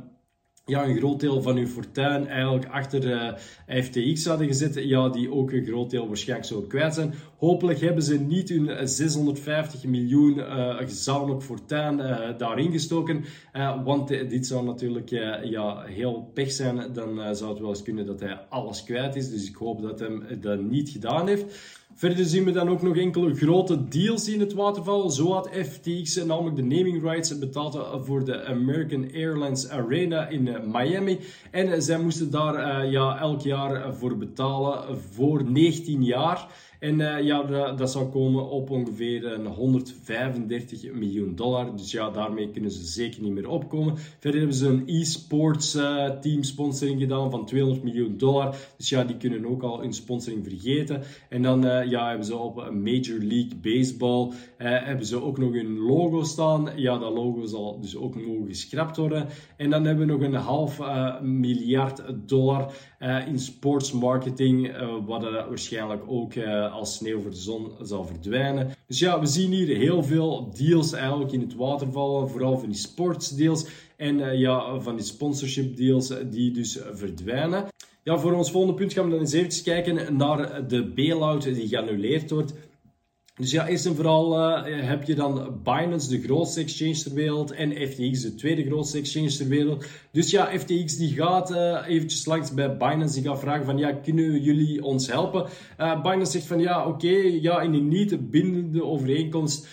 ja, 0.70 0.86
een 0.86 0.98
groot 0.98 1.20
deel 1.20 1.42
van 1.42 1.56
hun 1.56 1.68
fortuin 1.68 2.28
eigenlijk 2.28 2.66
achter 2.66 3.06
uh, 3.06 3.84
FTX 3.84 4.26
hadden 4.26 4.48
gezet, 4.48 4.76
ja, 4.76 5.10
die 5.10 5.32
ook 5.32 5.52
een 5.52 5.66
groot 5.66 5.90
deel 5.90 6.08
waarschijnlijk 6.08 6.50
zo 6.50 6.62
kwijt 6.62 6.94
zijn. 6.94 7.14
Hopelijk 7.38 7.80
hebben 7.80 8.04
ze 8.04 8.20
niet 8.20 8.50
hun 8.50 8.88
650 8.88 9.84
miljoen 9.84 10.38
uh, 10.38 10.78
gezamenlijk 10.78 11.43
fortuin 11.43 11.98
daarin 12.38 12.72
gestoken, 12.72 13.26
want 13.84 14.08
dit 14.08 14.48
zou 14.48 14.65
natuurlijk 14.65 15.10
ja, 15.43 15.82
heel 15.82 16.32
pech 16.34 16.52
zijn. 16.52 16.93
Dan 16.93 17.36
zou 17.36 17.50
het 17.50 17.60
wel 17.60 17.70
eens 17.70 17.84
kunnen 17.84 18.06
dat 18.06 18.20
hij 18.20 18.39
alles 18.50 18.84
kwijt 18.84 19.15
is, 19.15 19.30
dus 19.30 19.50
ik 19.50 19.56
hoop 19.56 19.82
dat 19.82 20.00
hij 20.00 20.39
dat 20.39 20.62
niet 20.62 20.89
gedaan 20.89 21.28
heeft. 21.28 21.79
Verder 22.00 22.26
zien 22.26 22.44
we 22.44 22.52
dan 22.52 22.70
ook 22.70 22.82
nog 22.82 22.98
enkele 22.98 23.36
grote 23.36 23.88
deals 23.88 24.30
in 24.30 24.40
het 24.40 24.54
waterval. 24.54 25.10
Zo 25.10 25.32
had 25.32 25.50
FTX 25.54 26.16
namelijk 26.16 26.56
de 26.56 26.62
naming 26.62 27.02
rights 27.02 27.40
betaald 27.40 27.80
voor 28.06 28.26
de 28.26 28.46
American 28.46 29.12
Airlines 29.14 29.70
Arena 29.70 30.28
in 30.28 30.48
eh, 30.48 30.64
Miami. 30.64 31.20
En 31.52 31.72
eh, 31.72 31.80
zij 31.80 32.00
moesten 32.00 32.32
daar 32.32 32.86
ja, 32.88 33.20
elk 33.20 33.42
jaar 33.42 33.96
voor 33.96 34.18
betalen 34.18 34.98
voor 35.12 35.44
19 35.44 36.04
jaar. 36.04 36.48
En 36.80 37.00
uh, 37.00 37.22
ja, 37.22 37.44
dat, 37.74 37.92
zou 37.92 38.10
komen 38.10 38.50
op 38.50 38.70
ongeveer 38.70 39.26
een 39.26 39.46
135 39.46 40.92
miljoen 40.94 41.36
dollar. 41.36 41.76
Dus 41.76 41.92
ja, 41.92 42.10
daarmee 42.10 42.52
kunnen 42.52 42.72
ze 42.72 42.86
zeker 42.86 43.22
niet 43.22 43.32
meer 43.32 43.50
opkomen. 43.50 43.94
Verder 43.98 44.39
hebben 44.39 44.58
ze 44.58 44.68
een 44.68 44.84
e-sports 44.86 45.76
uh, 45.76 46.10
team 46.10 46.44
sponsoring 46.44 47.00
gedaan 47.00 47.32
van 47.32 47.46
200 47.46 47.84
miljoen 47.84 48.18
dollar. 48.18 48.56
Dus 48.78 48.89
ja, 48.89 49.04
die 49.04 49.18
kunnen 49.18 49.46
ook 49.46 49.63
al 49.63 49.82
hun 49.82 49.94
sponsoring 49.94 50.44
vergeten. 50.44 51.04
En 51.30 51.42
dan 51.42 51.65
uh, 51.65 51.89
ja, 51.89 52.08
hebben 52.08 52.26
ze 52.26 52.36
op 52.36 52.56
Major 52.56 53.20
League 53.20 53.56
Baseball 53.62 54.32
hebben 54.58 55.06
ze 55.06 55.24
ook 55.24 55.38
nog 55.38 55.52
hun 55.52 55.78
logo 55.80 56.24
staan. 56.24 56.70
Ja, 56.76 56.98
dat 56.98 57.13
logo 57.13 57.46
zal 57.46 57.80
dus 57.80 57.98
ook 57.98 58.15
mogen 58.15 58.48
geschrapt 58.48 58.98
worden. 58.98 59.28
En 59.58 59.70
dan 59.70 59.86
hebben 59.86 60.08
we 60.08 60.13
nog 60.13 60.22
een 60.22 60.34
half 60.34 60.82
miljard 61.22 62.04
dollar 62.26 62.74
in 63.28 63.39
sports 63.39 63.92
marketing. 63.92 64.72
wat 65.06 65.22
waarschijnlijk 65.22 66.04
ook 66.08 66.34
als 66.69 66.95
sneeuw 66.95 67.21
voor 67.21 67.32
de 67.32 67.38
zon 67.38 67.71
zal 67.82 68.05
verdwijnen. 68.05 68.75
Dus 68.88 68.99
ja, 68.99 69.19
we 69.19 69.25
zien 69.25 69.51
hier 69.51 69.77
heel 69.77 70.03
veel 70.03 70.53
deals 70.58 70.93
eigenlijk 70.93 71.32
in 71.32 71.41
het 71.41 71.55
water 71.55 71.91
vallen, 71.91 72.29
vooral 72.29 72.58
van 72.60 72.69
die 72.69 72.77
sportsdeals 72.77 73.65
en 73.97 74.19
uh, 74.19 74.39
ja, 74.39 74.79
van 74.79 74.95
die 74.95 75.05
sponsorship 75.05 75.77
deals 75.77 76.13
die 76.29 76.51
dus 76.51 76.79
verdwijnen. 76.91 77.65
Ja, 78.03 78.17
voor 78.17 78.34
ons 78.34 78.51
volgende 78.51 78.75
punt 78.75 78.93
gaan 78.93 79.05
we 79.05 79.12
dan 79.12 79.19
eens 79.19 79.34
eventjes 79.34 79.63
kijken 79.63 80.17
naar 80.17 80.67
de 80.67 80.86
bailout 80.86 81.43
die 81.43 81.67
geannuleerd 81.67 82.29
wordt. 82.29 82.53
Dus 83.39 83.51
ja, 83.51 83.67
eerst 83.67 83.86
en 83.86 83.95
vooral 83.95 84.39
uh, 84.39 84.88
heb 84.88 85.03
je 85.03 85.15
dan 85.15 85.60
Binance, 85.63 86.10
de 86.10 86.21
grootste 86.21 86.62
exchange 86.62 87.01
ter 87.03 87.13
wereld, 87.13 87.51
en 87.51 87.71
FTX, 87.71 88.21
de 88.21 88.36
tweede 88.36 88.63
grootste 88.63 88.97
exchange 88.97 89.36
ter 89.36 89.47
wereld. 89.47 89.86
Dus 90.12 90.32
ja, 90.32 90.45
FTX 90.60 90.98
die 90.98 91.13
gaat 91.13 91.52
uh, 91.52 91.80
eventjes 91.88 92.26
langs 92.26 92.54
bij 92.54 92.78
Binance, 92.78 93.22
die 93.22 93.30
gaat 93.30 93.39
vragen 93.39 93.65
van 93.65 93.78
ja, 93.78 93.91
kunnen 93.91 94.41
jullie 94.41 94.84
ons 94.84 95.08
helpen? 95.08 95.45
Uh, 95.80 96.02
Binance 96.02 96.32
zegt 96.32 96.45
van 96.45 96.60
ja, 96.60 96.88
oké, 96.88 97.15
ja, 97.41 97.62
in 97.62 97.74
een 97.74 97.88
niet 97.88 98.32
bindende 98.32 98.84
overeenkomst 98.84 99.67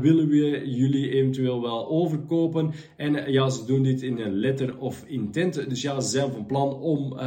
willen 0.00 0.28
we 0.28 0.62
jullie 0.64 1.10
eventueel 1.10 1.62
wel 1.62 1.88
overkopen. 1.88 2.72
En 2.96 3.32
ja, 3.32 3.48
ze 3.48 3.64
doen 3.64 3.82
dit 3.82 4.02
in 4.02 4.18
een 4.18 4.34
letter 4.34 4.78
of 4.78 5.04
intent. 5.06 5.68
Dus 5.68 5.82
ja, 5.82 6.00
ze 6.00 6.08
zijn 6.08 6.32
van 6.32 6.46
plan 6.46 6.74
om 6.74 7.18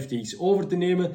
FTX 0.00 0.38
over 0.38 0.66
te 0.66 0.76
nemen. 0.76 1.10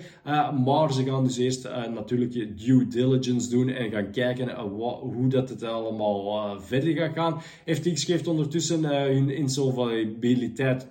maar 0.64 0.94
ze 0.94 1.04
gaan 1.04 1.24
dus 1.24 1.38
eerst 1.38 1.70
natuurlijk 1.94 2.58
due 2.66 2.88
diligence 2.88 3.50
doen 3.50 3.70
en 3.70 3.92
gaan 3.92 4.12
kijken 4.12 4.48
uh, 4.48 4.60
hoe 5.02 5.28
dat 5.28 5.50
het 5.50 5.64
allemaal 5.64 6.56
verder 6.62 6.94
gaat 6.94 7.14
gaan. 7.14 7.42
FTX 7.66 8.04
geeft 8.04 8.28
ondertussen 8.28 8.86
hun 8.86 9.30
insolvabiliteit 9.30 10.88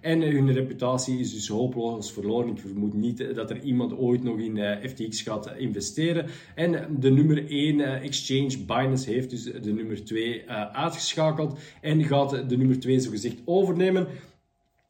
en 0.00 0.20
hun 0.20 0.52
reputatie 0.52 1.18
is 1.18 1.32
dus 1.32 1.48
hopeloos 1.48 2.12
verloren. 2.12 2.50
Ik 2.50 2.58
vermoed 2.58 2.94
niet 2.94 3.34
dat 3.34 3.50
er 3.50 3.62
iemand 3.62 3.98
ooit 3.98 4.22
nog 4.22 4.38
in 4.38 4.58
FTX 4.88 5.22
gaat 5.22 5.50
investeren. 5.58 6.26
En 6.54 6.96
de 7.00 7.10
nummer 7.10 7.50
1 7.50 8.02
exchange 8.02 8.58
Binance 8.66 9.10
heeft 9.10 9.30
dus 9.30 9.42
de 9.42 9.72
nummer 9.72 10.04
2 10.04 10.50
uitgeschakeld 10.72 11.58
en 11.80 12.04
gaat 12.04 12.48
de 12.48 12.56
nummer 12.56 12.80
2 12.80 13.00
zogezegd 13.00 13.36
overnemen. 13.44 14.06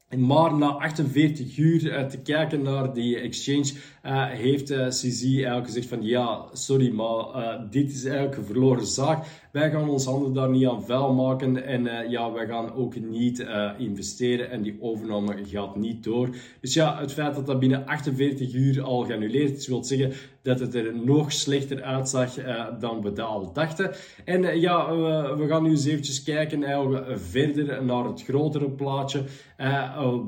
Maar 0.09 0.55
na 0.55 0.67
48 0.67 1.57
uur 1.57 1.83
uh, 1.83 2.03
te 2.03 2.17
kijken 2.17 2.61
naar 2.61 2.93
die 2.93 3.19
exchange, 3.19 3.73
uh, 4.05 4.25
heeft 4.25 4.71
uh, 4.71 4.77
eigenlijk 4.79 5.65
gezegd 5.65 5.87
van 5.87 6.03
ja, 6.03 6.45
sorry, 6.53 6.91
maar 6.91 7.25
dit 7.69 7.91
is 7.91 8.05
eigenlijk 8.05 8.37
een 8.37 8.45
verloren 8.45 8.85
zaak. 8.85 9.25
Wij 9.51 9.71
gaan 9.71 9.89
ons 9.89 10.05
handen 10.05 10.33
daar 10.33 10.49
niet 10.49 10.67
aan 10.67 10.83
vuil 10.83 11.13
maken 11.13 11.65
en 11.65 12.09
ja, 12.09 12.31
wij 12.31 12.47
gaan 12.47 12.73
ook 12.73 12.95
niet 12.99 13.45
investeren 13.77 14.49
en 14.49 14.61
die 14.61 14.77
overname 14.79 15.45
gaat 15.45 15.75
niet 15.75 16.03
door. 16.03 16.29
Dus 16.61 16.73
ja, 16.73 16.99
het 16.99 17.13
feit 17.13 17.35
dat 17.35 17.45
dat 17.45 17.59
binnen 17.59 17.85
48 17.85 18.53
uur 18.53 18.81
al 18.81 19.03
geannuleerd 19.03 19.57
is, 19.57 19.67
wil 19.67 19.83
zeggen 19.83 20.13
dat 20.45 20.59
het 20.59 20.75
er 20.75 20.95
nog 21.03 21.31
slechter 21.31 21.83
uitzag 21.83 22.33
dan 22.79 23.01
we 23.01 23.13
dat 23.13 23.25
al 23.25 23.53
dachten. 23.53 23.91
En 24.25 24.59
ja, 24.59 24.95
we 25.37 25.45
gaan 25.47 25.63
nu 25.63 25.69
eens 25.69 25.85
eventjes 25.85 26.23
kijken 26.23 26.63
eigenlijk 26.63 27.19
verder 27.19 27.83
naar 27.83 28.05
het 28.05 28.23
grotere 28.23 28.69
plaatje. 28.69 29.23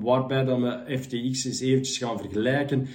Waarbij 0.02 0.44
dan 0.44 0.62
we 0.62 0.98
FTX 1.00 1.46
eens 1.46 1.60
eventjes 1.60 1.98
gaan 1.98 2.20
vergelijken 2.20 2.88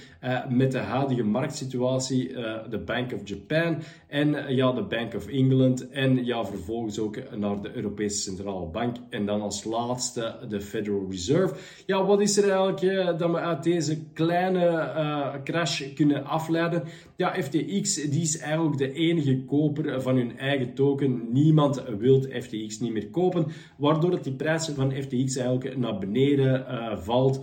met 0.49 0.71
de 0.71 0.77
huidige 0.77 1.23
marktsituatie, 1.23 2.27
de 2.69 2.81
Bank 2.85 3.13
of 3.13 3.21
Japan 3.23 3.77
en 4.07 4.55
ja, 4.55 4.71
de 4.71 4.83
Bank 4.83 5.13
of 5.15 5.27
England 5.27 5.89
en 5.89 6.25
ja, 6.25 6.45
vervolgens 6.45 6.99
ook 6.99 7.17
naar 7.35 7.61
de 7.61 7.75
Europese 7.75 8.21
Centrale 8.21 8.65
Bank 8.65 8.95
en 9.09 9.25
dan 9.25 9.41
als 9.41 9.63
laatste 9.63 10.35
de 10.49 10.61
Federal 10.61 11.05
Reserve. 11.09 11.55
Ja, 11.85 12.05
wat 12.05 12.21
is 12.21 12.37
er 12.37 12.49
eigenlijk 12.49 13.17
dat 13.19 13.31
we 13.31 13.37
uit 13.37 13.63
deze 13.63 14.03
kleine 14.13 15.41
crash 15.43 15.93
kunnen 15.93 16.25
afleiden? 16.25 16.83
Ja, 17.23 17.33
FTX 17.41 17.95
die 18.09 18.21
is 18.21 18.37
eigenlijk 18.37 18.77
de 18.77 18.93
enige 18.93 19.43
koper 19.45 20.01
van 20.01 20.15
hun 20.15 20.37
eigen 20.37 20.73
token. 20.73 21.27
Niemand 21.31 21.83
wil 21.97 22.21
FTX 22.21 22.79
niet 22.79 22.91
meer 22.91 23.09
kopen, 23.09 23.45
waardoor 23.77 24.11
dat 24.11 24.23
die 24.23 24.33
prijs 24.33 24.67
van 24.67 24.91
FTX 24.91 25.35
eigenlijk 25.35 25.77
naar 25.77 25.97
beneden 25.97 26.65
uh, 26.69 26.97
valt 26.97 27.41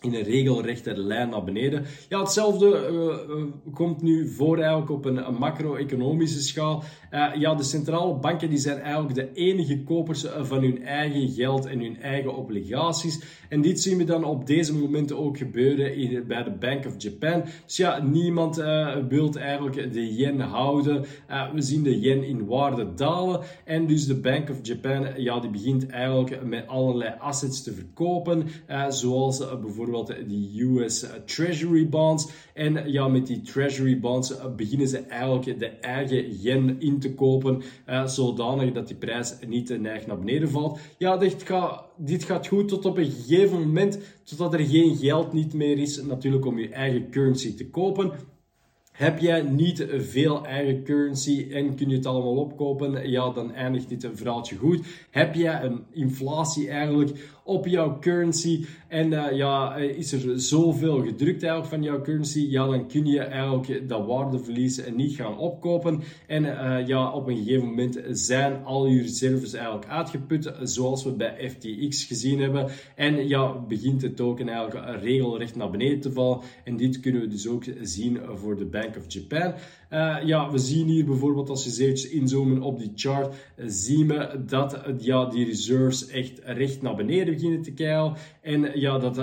in 0.00 0.14
een 0.14 0.22
regelrechte 0.22 0.98
lijn 0.98 1.28
naar 1.28 1.44
beneden. 1.44 1.84
Ja, 2.08 2.20
hetzelfde 2.20 2.66
uh, 2.66 3.36
uh, 3.36 3.44
komt 3.74 4.02
nu 4.02 4.28
voor 4.28 4.56
eigenlijk 4.58 4.90
op 4.90 5.04
een, 5.04 5.26
een 5.26 5.34
macro-economische 5.34 6.42
schaal. 6.42 6.84
Uh, 7.10 7.34
ja, 7.34 7.54
de 7.54 7.62
centrale 7.62 8.14
banken 8.14 8.48
die 8.48 8.58
zijn 8.58 8.80
eigenlijk 8.80 9.14
de 9.14 9.32
enige 9.32 9.82
kopers 9.82 10.26
van 10.40 10.62
hun 10.62 10.84
eigen 10.84 11.28
geld 11.28 11.66
en 11.66 11.80
hun 11.80 12.00
eigen 12.00 12.36
obligaties. 12.36 13.20
En 13.48 13.60
dit 13.60 13.80
zien 13.80 13.98
we 13.98 14.04
dan 14.04 14.24
op 14.24 14.46
deze 14.46 14.74
momenten 14.74 15.18
ook 15.18 15.38
gebeuren 15.38 16.26
bij 16.26 16.42
de 16.42 16.50
Bank 16.50 16.86
of 16.86 16.94
Japan. 16.98 17.44
Dus 17.64 17.76
ja, 17.76 18.02
niemand 18.02 18.56
wil 19.08 19.32
eigenlijk 19.34 19.92
de 19.92 20.14
yen 20.14 20.40
houden. 20.40 21.04
we 21.54 21.62
zien 21.62 21.82
de 21.82 22.00
yen 22.00 22.24
in 22.24 22.46
waarde 22.46 22.94
dalen. 22.94 23.40
En 23.64 23.86
dus 23.86 24.06
de 24.06 24.20
Bank 24.20 24.50
of 24.50 24.58
Japan, 24.62 25.06
ja, 25.16 25.40
die 25.40 25.50
begint 25.50 25.86
eigenlijk 25.86 26.44
met 26.44 26.66
allerlei 26.66 27.14
assets 27.18 27.62
te 27.62 27.72
verkopen. 27.72 28.46
zoals 28.88 29.38
bijvoorbeeld 29.38 29.87
bijvoorbeeld 29.90 30.28
die 30.28 30.62
US 30.62 31.06
Treasury 31.24 31.88
bonds. 31.88 32.28
En 32.54 32.92
ja, 32.92 33.08
met 33.08 33.26
die 33.26 33.40
Treasury 33.40 34.00
bonds 34.00 34.34
beginnen 34.56 34.88
ze 34.88 34.98
eigenlijk 34.98 35.58
de 35.58 35.66
eigen 35.66 36.40
yen 36.40 36.80
in 36.80 37.00
te 37.00 37.14
kopen, 37.14 37.62
uh, 37.88 38.06
zodanig 38.06 38.72
dat 38.72 38.86
die 38.86 38.96
prijs 38.96 39.34
niet 39.46 39.66
te 39.66 39.76
neig 39.76 40.06
naar 40.06 40.18
beneden 40.18 40.50
valt. 40.50 40.78
Ja, 40.98 41.16
dit 41.16 41.42
gaat, 41.42 41.84
dit 41.96 42.24
gaat 42.24 42.46
goed 42.46 42.68
tot 42.68 42.86
op 42.86 42.98
een 42.98 43.10
gegeven 43.10 43.60
moment, 43.60 43.98
totdat 44.24 44.54
er 44.54 44.60
geen 44.60 44.96
geld 44.96 45.32
niet 45.32 45.54
meer 45.54 45.78
is, 45.78 46.02
natuurlijk 46.02 46.46
om 46.46 46.58
je 46.58 46.68
eigen 46.68 47.10
currency 47.10 47.56
te 47.56 47.70
kopen. 47.70 48.12
Heb 48.98 49.18
jij 49.18 49.42
niet 49.42 49.86
veel 49.90 50.46
eigen 50.46 50.84
currency 50.84 51.48
en 51.50 51.74
kun 51.74 51.88
je 51.88 51.96
het 51.96 52.06
allemaal 52.06 52.36
opkopen? 52.36 53.10
Ja, 53.10 53.30
dan 53.30 53.54
eindigt 53.54 53.88
dit 53.88 54.04
een 54.04 54.16
verhaaltje 54.16 54.56
goed. 54.56 54.86
Heb 55.10 55.34
jij 55.34 55.62
een 55.62 55.84
inflatie 55.90 56.68
eigenlijk 56.68 57.37
op 57.48 57.66
jouw 57.66 57.98
currency 57.98 58.64
en 58.88 59.12
uh, 59.12 59.32
ja, 59.32 59.76
is 59.76 60.12
er 60.12 60.40
zoveel 60.40 61.02
gedrukt 61.02 61.42
eigenlijk 61.42 61.72
van 61.72 61.82
jouw 61.82 62.00
currency? 62.00 62.46
Ja, 62.48 62.66
dan 62.66 62.88
kun 62.88 63.06
je 63.06 63.20
eigenlijk 63.20 63.88
dat 63.88 64.06
waardeverlies 64.06 64.80
niet 64.94 65.14
gaan 65.14 65.38
opkopen. 65.38 66.00
En 66.26 66.44
uh, 66.44 66.86
ja, 66.86 67.12
op 67.12 67.26
een 67.26 67.36
gegeven 67.36 67.66
moment 67.66 68.00
zijn 68.10 68.64
al 68.64 68.86
je 68.86 69.02
reserves 69.02 69.52
eigenlijk 69.52 69.86
uitgeput, 69.86 70.52
zoals 70.62 71.04
we 71.04 71.12
bij 71.12 71.50
FTX 71.50 72.04
gezien 72.04 72.40
hebben. 72.40 72.70
En 72.94 73.28
ja, 73.28 73.58
begint 73.68 74.00
de 74.00 74.14
token 74.14 74.48
eigenlijk 74.48 75.02
regelrecht 75.02 75.56
naar 75.56 75.70
beneden 75.70 76.00
te 76.00 76.12
vallen. 76.12 76.40
En 76.64 76.76
dit 76.76 77.00
kunnen 77.00 77.20
we 77.20 77.28
dus 77.28 77.48
ook 77.48 77.64
zien 77.82 78.20
voor 78.34 78.56
de 78.56 78.64
Bank 78.64 78.96
of 78.96 79.04
Japan. 79.12 79.54
Ja, 80.24 80.50
we 80.50 80.58
zien 80.58 80.86
hier 80.86 81.04
bijvoorbeeld 81.04 81.48
als 81.48 81.64
je 81.64 81.86
eens 81.86 82.08
inzoomen 82.08 82.62
op 82.62 82.78
die 82.78 82.92
chart, 82.94 83.34
zien 83.66 84.08
we 84.08 84.44
dat 84.46 84.80
ja, 84.98 85.24
die 85.24 85.44
reserves 85.44 86.06
echt 86.06 86.40
recht 86.44 86.82
naar 86.82 86.96
beneden 86.96 87.37
beginnen 87.38 87.62
te 87.62 87.72
keilen. 87.72 88.14
En 88.42 88.80
ja, 88.80 88.98
dat 88.98 89.16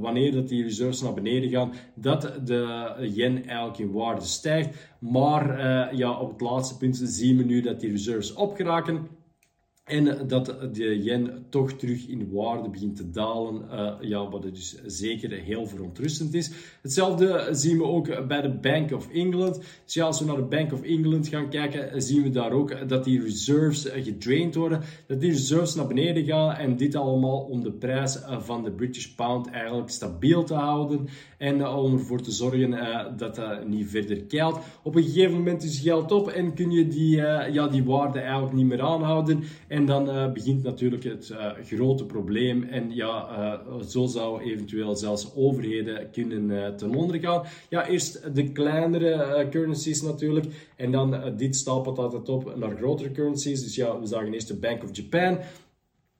wanneer 0.00 0.32
dat 0.32 0.48
die 0.48 0.62
reserves 0.62 1.02
naar 1.02 1.14
beneden 1.14 1.50
gaan, 1.50 1.72
dat 1.94 2.40
de 2.44 2.94
yen 3.14 3.46
eigenlijk 3.46 3.78
in 3.78 3.92
waarde 3.92 4.24
stijgt. 4.24 4.92
Maar 4.98 5.96
ja, 5.96 6.20
op 6.20 6.30
het 6.32 6.40
laatste 6.40 6.76
punt 6.76 7.00
zien 7.04 7.36
we 7.36 7.44
nu 7.44 7.60
dat 7.60 7.80
die 7.80 7.90
reserves 7.90 8.34
opgeraken. 8.34 9.06
En 9.84 10.26
dat 10.26 10.56
de 10.72 11.02
yen 11.02 11.46
toch 11.48 11.72
terug 11.72 12.06
in 12.06 12.30
waarde 12.32 12.68
begint 12.68 12.96
te 12.96 13.10
dalen, 13.10 13.62
uh, 13.70 13.92
ja, 14.00 14.28
wat 14.28 14.42
dus 14.42 14.82
zeker 14.86 15.30
heel 15.30 15.66
verontrustend 15.66 16.34
is. 16.34 16.50
Hetzelfde 16.82 17.48
zien 17.50 17.78
we 17.78 17.84
ook 17.84 18.26
bij 18.28 18.40
de 18.40 18.50
Bank 18.50 18.92
of 18.92 19.10
England. 19.10 19.60
Dus 19.84 19.94
ja, 19.94 20.04
als 20.04 20.20
we 20.20 20.26
naar 20.26 20.36
de 20.36 20.42
Bank 20.42 20.72
of 20.72 20.82
England 20.82 21.28
gaan 21.28 21.50
kijken, 21.50 22.02
zien 22.02 22.22
we 22.22 22.30
daar 22.30 22.52
ook 22.52 22.88
dat 22.88 23.04
die 23.04 23.22
reserves 23.22 23.88
gedraind 23.92 24.54
worden, 24.54 24.80
dat 25.06 25.20
die 25.20 25.30
reserves 25.30 25.74
naar 25.74 25.86
beneden 25.86 26.24
gaan 26.24 26.54
en 26.54 26.76
dit 26.76 26.94
allemaal 26.94 27.38
om 27.38 27.62
de 27.62 27.72
prijs 27.72 28.18
van 28.38 28.64
de 28.64 28.70
British 28.70 29.06
Pound 29.06 29.50
eigenlijk 29.50 29.90
stabiel 29.90 30.44
te 30.44 30.54
houden 30.54 31.08
en 31.38 31.66
om 31.66 31.92
ervoor 31.92 32.20
te 32.20 32.30
zorgen 32.30 32.70
dat 33.16 33.34
dat 33.34 33.68
niet 33.68 33.88
verder 33.88 34.24
keilt. 34.24 34.58
Op 34.82 34.94
een 34.94 35.02
gegeven 35.02 35.36
moment 35.36 35.62
is 35.62 35.80
geld 35.80 36.12
op 36.12 36.28
en 36.28 36.54
kun 36.54 36.70
je 36.70 36.88
die, 36.88 37.16
ja, 37.52 37.68
die 37.68 37.84
waarde 37.84 38.18
eigenlijk 38.18 38.52
niet 38.52 38.66
meer 38.66 38.82
aanhouden. 38.82 39.44
En 39.74 39.86
dan 39.86 40.08
uh, 40.08 40.32
begint 40.32 40.62
natuurlijk 40.62 41.04
het 41.04 41.28
uh, 41.32 41.50
grote 41.64 42.04
probleem. 42.04 42.62
En 42.62 42.94
ja, 42.94 43.28
uh, 43.38 43.82
zo 43.86 44.06
zou 44.06 44.42
eventueel 44.42 44.96
zelfs 44.96 45.32
overheden 45.34 46.10
kunnen 46.10 46.76
ten 46.76 46.94
onder 46.94 47.20
gaan. 47.20 47.42
Ja, 47.68 47.86
eerst 47.86 48.34
de 48.34 48.52
kleinere 48.52 49.46
currencies 49.50 50.02
natuurlijk. 50.02 50.46
En 50.76 50.90
dan 50.90 51.34
dit 51.36 51.56
stapelt 51.56 51.98
altijd 51.98 52.28
op 52.28 52.56
naar 52.56 52.76
grotere 52.76 53.10
currencies. 53.10 53.62
Dus 53.62 53.74
ja, 53.74 54.00
we 54.00 54.06
zagen 54.06 54.32
eerst 54.32 54.48
de 54.48 54.56
Bank 54.56 54.82
of 54.82 54.96
Japan. 54.96 55.38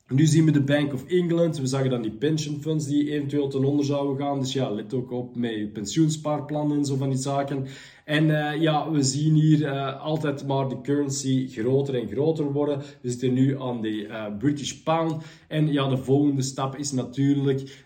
Nu 0.09 0.27
zien 0.27 0.45
we 0.45 0.51
de 0.51 0.63
Bank 0.63 0.93
of 0.93 1.07
England. 1.07 1.59
We 1.59 1.67
zagen 1.67 1.91
dan 1.91 2.03
die 2.03 2.11
pension 2.11 2.61
funds 2.61 2.87
die 2.87 3.11
eventueel 3.11 3.49
ten 3.49 3.65
onder 3.65 3.85
zouden 3.85 4.27
gaan. 4.27 4.41
Dus 4.41 4.53
ja, 4.53 4.71
let 4.71 4.95
ook 4.95 5.11
op 5.11 5.37
met 5.37 5.55
je 5.55 5.67
pensioenspaarplannen 5.67 6.79
en 6.79 6.85
zo 6.85 6.97
van 6.97 7.09
die 7.09 7.19
zaken. 7.19 7.67
En 8.05 8.29
uh, 8.29 8.61
ja, 8.61 8.91
we 8.91 9.03
zien 9.03 9.35
hier 9.35 9.61
uh, 9.61 10.03
altijd 10.03 10.47
maar 10.47 10.69
de 10.69 10.81
currency 10.81 11.49
groter 11.49 11.95
en 11.95 12.09
groter 12.09 12.53
worden. 12.53 12.79
We 13.01 13.11
zitten 13.11 13.33
nu 13.33 13.61
aan 13.61 13.81
de 13.81 13.89
uh, 13.89 14.25
British 14.39 14.73
Pound. 14.73 15.25
En 15.49 15.73
ja, 15.73 15.89
de 15.89 15.97
volgende 15.97 16.43
stap 16.43 16.77
is 16.77 16.93
natuurlijk 16.93 17.85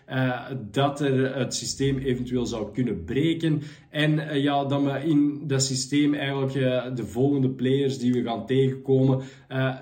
dat 0.71 1.01
er 1.01 1.35
het 1.35 1.55
systeem 1.55 1.97
eventueel 1.97 2.45
zou 2.45 2.71
kunnen 2.73 3.03
breken. 3.03 3.61
En 3.89 4.41
ja, 4.41 4.65
dat 4.65 4.83
we 4.83 5.03
in 5.05 5.41
dat 5.47 5.63
systeem 5.63 6.13
eigenlijk 6.13 6.53
de 6.95 7.05
volgende 7.05 7.49
players 7.49 7.97
die 7.97 8.13
we 8.13 8.23
gaan 8.23 8.45
tegenkomen 8.45 9.21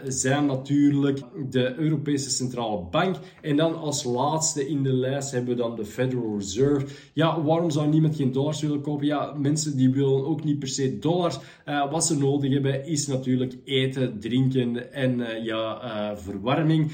zijn 0.04 0.46
natuurlijk 0.46 1.20
de 1.50 1.76
Europese 1.76 2.30
Centrale 2.30 2.88
Bank. 2.92 3.16
En 3.42 3.56
dan 3.56 3.76
als 3.76 4.04
laatste 4.04 4.68
in 4.68 4.84
de 4.84 4.94
lijst 4.94 5.32
hebben 5.32 5.56
we 5.56 5.62
dan 5.62 5.76
de 5.76 5.86
Federal 5.86 6.38
Reserve. 6.38 6.88
Ja, 7.14 7.42
waarom 7.42 7.70
zou 7.70 7.88
niemand 7.88 8.16
geen 8.16 8.32
dollars 8.32 8.62
willen 8.62 8.82
kopen? 8.82 9.06
Ja, 9.06 9.34
mensen 9.38 9.78
die 9.78 9.90
willen 9.90 10.27
ook 10.28 10.44
niet 10.44 10.60
per 10.60 10.68
se 10.68 11.00
dollars. 11.00 11.38
Uh, 11.66 11.92
wat 11.92 12.06
ze 12.06 12.18
nodig 12.18 12.52
hebben 12.52 12.86
is 12.86 13.08
natuurlijk 13.08 13.58
eten, 13.64 14.20
drinken 14.20 14.94
en 14.94 15.20
uh, 15.20 15.44
ja, 15.44 15.84
uh, 15.84 16.18
verwarming. 16.18 16.92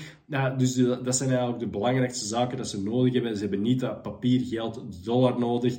dus 0.57 0.75
dat 0.75 1.15
zijn 1.15 1.29
eigenlijk 1.29 1.59
de 1.59 1.67
belangrijkste 1.67 2.25
zaken 2.25 2.57
dat 2.57 2.67
ze 2.67 2.83
nodig 2.83 3.13
hebben. 3.13 3.35
Ze 3.35 3.41
hebben 3.41 3.61
niet 3.61 3.79
dat 3.79 4.01
papier, 4.01 4.41
geld, 4.41 5.03
dollar 5.03 5.39
nodig. 5.39 5.75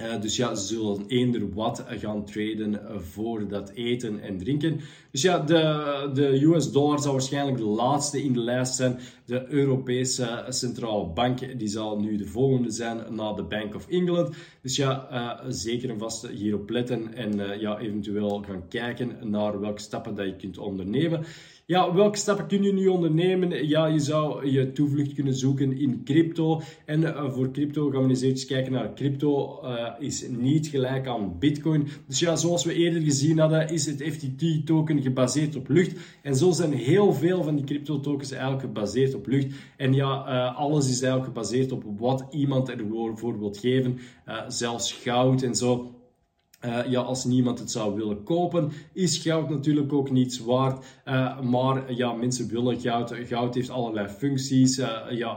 Uh, 0.00 0.20
dus 0.20 0.36
ja, 0.36 0.54
ze 0.54 0.66
zullen 0.66 1.04
eender 1.06 1.52
wat 1.54 1.84
gaan 1.88 2.24
traden 2.24 2.80
voor 3.02 3.48
dat 3.48 3.70
eten 3.70 4.20
en 4.20 4.38
drinken. 4.38 4.80
Dus 5.10 5.22
ja, 5.22 5.38
de, 5.38 6.10
de 6.14 6.44
US 6.44 6.72
dollar 6.72 6.98
zal 6.98 7.12
waarschijnlijk 7.12 7.56
de 7.56 7.64
laatste 7.64 8.22
in 8.22 8.32
de 8.32 8.40
lijst 8.40 8.74
zijn. 8.74 8.98
De 9.24 9.46
Europese 9.48 10.44
Centrale 10.48 11.06
Bank 11.06 11.58
die 11.58 11.68
zal 11.68 12.00
nu 12.00 12.16
de 12.16 12.26
volgende 12.26 12.70
zijn 12.70 13.14
na 13.14 13.32
de 13.32 13.42
Bank 13.42 13.74
of 13.74 13.88
England. 13.88 14.36
Dus 14.62 14.76
ja, 14.76 15.08
uh, 15.12 15.50
zeker 15.50 15.90
en 15.90 15.98
vast 15.98 16.26
hierop 16.26 16.70
letten 16.70 17.14
en 17.14 17.38
uh, 17.38 17.60
ja, 17.60 17.78
eventueel 17.78 18.42
gaan 18.46 18.68
kijken 18.68 19.30
naar 19.30 19.60
welke 19.60 19.80
stappen 19.80 20.14
dat 20.14 20.26
je 20.26 20.36
kunt 20.36 20.58
ondernemen. 20.58 21.24
Ja, 21.70 21.94
welke 21.94 22.18
stappen 22.18 22.46
kun 22.46 22.62
je 22.62 22.72
nu 22.72 22.86
ondernemen? 22.86 23.68
Ja, 23.68 23.86
je 23.86 23.98
zou 23.98 24.50
je 24.50 24.72
toevlucht 24.72 25.14
kunnen 25.14 25.34
zoeken 25.34 25.78
in 25.78 26.04
crypto. 26.04 26.60
En 26.84 27.00
uh, 27.00 27.32
voor 27.32 27.50
crypto 27.50 27.90
gaan 27.90 28.02
we 28.02 28.08
eens 28.08 28.20
even 28.20 28.46
kijken 28.46 28.72
naar 28.72 28.94
crypto. 28.94 29.60
Uh, 29.62 29.90
is 29.98 30.28
niet 30.28 30.66
gelijk 30.66 31.06
aan 31.06 31.38
Bitcoin. 31.38 31.88
Dus 32.06 32.18
ja, 32.18 32.36
zoals 32.36 32.64
we 32.64 32.74
eerder 32.74 33.02
gezien 33.02 33.38
hadden, 33.38 33.68
is 33.68 33.86
het 33.86 34.02
FTT-token 34.02 35.02
gebaseerd 35.02 35.56
op 35.56 35.68
lucht. 35.68 35.96
En 36.22 36.36
zo 36.36 36.50
zijn 36.50 36.72
heel 36.72 37.12
veel 37.12 37.42
van 37.42 37.56
die 37.56 37.64
crypto-tokens 37.64 38.30
eigenlijk 38.30 38.62
gebaseerd 38.62 39.14
op 39.14 39.26
lucht. 39.26 39.54
En 39.76 39.94
ja, 39.94 40.26
uh, 40.28 40.58
alles 40.58 40.90
is 40.90 41.02
eigenlijk 41.02 41.24
gebaseerd 41.24 41.72
op 41.72 41.84
wat 41.98 42.26
iemand 42.30 42.68
ervoor 42.70 43.38
wil 43.38 43.52
geven. 43.52 43.98
zelfs 44.48 44.92
goud 44.92 45.42
en 45.42 45.54
zo. 45.54 45.97
Uh, 46.64 46.90
ja, 46.90 47.00
als 47.00 47.24
niemand 47.24 47.58
het 47.58 47.70
zou 47.70 47.94
willen 47.94 48.22
kopen, 48.22 48.72
is 48.92 49.18
goud 49.18 49.50
natuurlijk 49.50 49.92
ook 49.92 50.10
niets 50.10 50.38
waard. 50.38 50.84
Uh, 51.04 51.40
maar 51.40 51.92
ja, 51.92 52.12
mensen 52.12 52.48
willen 52.48 52.80
goud. 52.80 53.14
Goud 53.26 53.54
heeft 53.54 53.70
allerlei 53.70 54.08
functies. 54.08 54.78
Uh, 54.78 54.88
ja, 55.10 55.34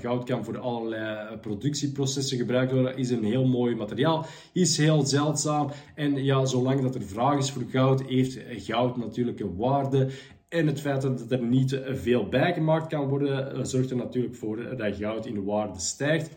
goud 0.00 0.24
kan 0.24 0.44
voor 0.44 0.58
allerlei 0.58 1.36
productieprocessen 1.36 2.38
gebruikt 2.38 2.72
worden. 2.72 2.96
Is 2.96 3.10
een 3.10 3.24
heel 3.24 3.46
mooi 3.46 3.74
materiaal. 3.74 4.26
Is 4.52 4.76
heel 4.76 5.06
zeldzaam. 5.06 5.70
En 5.94 6.24
ja, 6.24 6.44
zolang 6.44 6.82
dat 6.82 6.94
er 6.94 7.02
vraag 7.02 7.38
is 7.38 7.50
voor 7.50 7.64
goud, 7.70 8.02
heeft 8.02 8.38
goud 8.48 8.96
natuurlijk 8.96 9.40
een 9.40 9.56
waarde. 9.56 10.08
En 10.48 10.66
het 10.66 10.80
feit 10.80 11.02
dat 11.02 11.30
er 11.30 11.42
niet 11.42 11.80
veel 11.86 12.28
bijgemaakt 12.28 12.86
kan 12.86 13.08
worden, 13.08 13.66
zorgt 13.66 13.90
er 13.90 13.96
natuurlijk 13.96 14.34
voor 14.34 14.76
dat 14.76 14.96
goud 14.96 15.26
in 15.26 15.44
waarde 15.44 15.78
stijgt. 15.80 16.30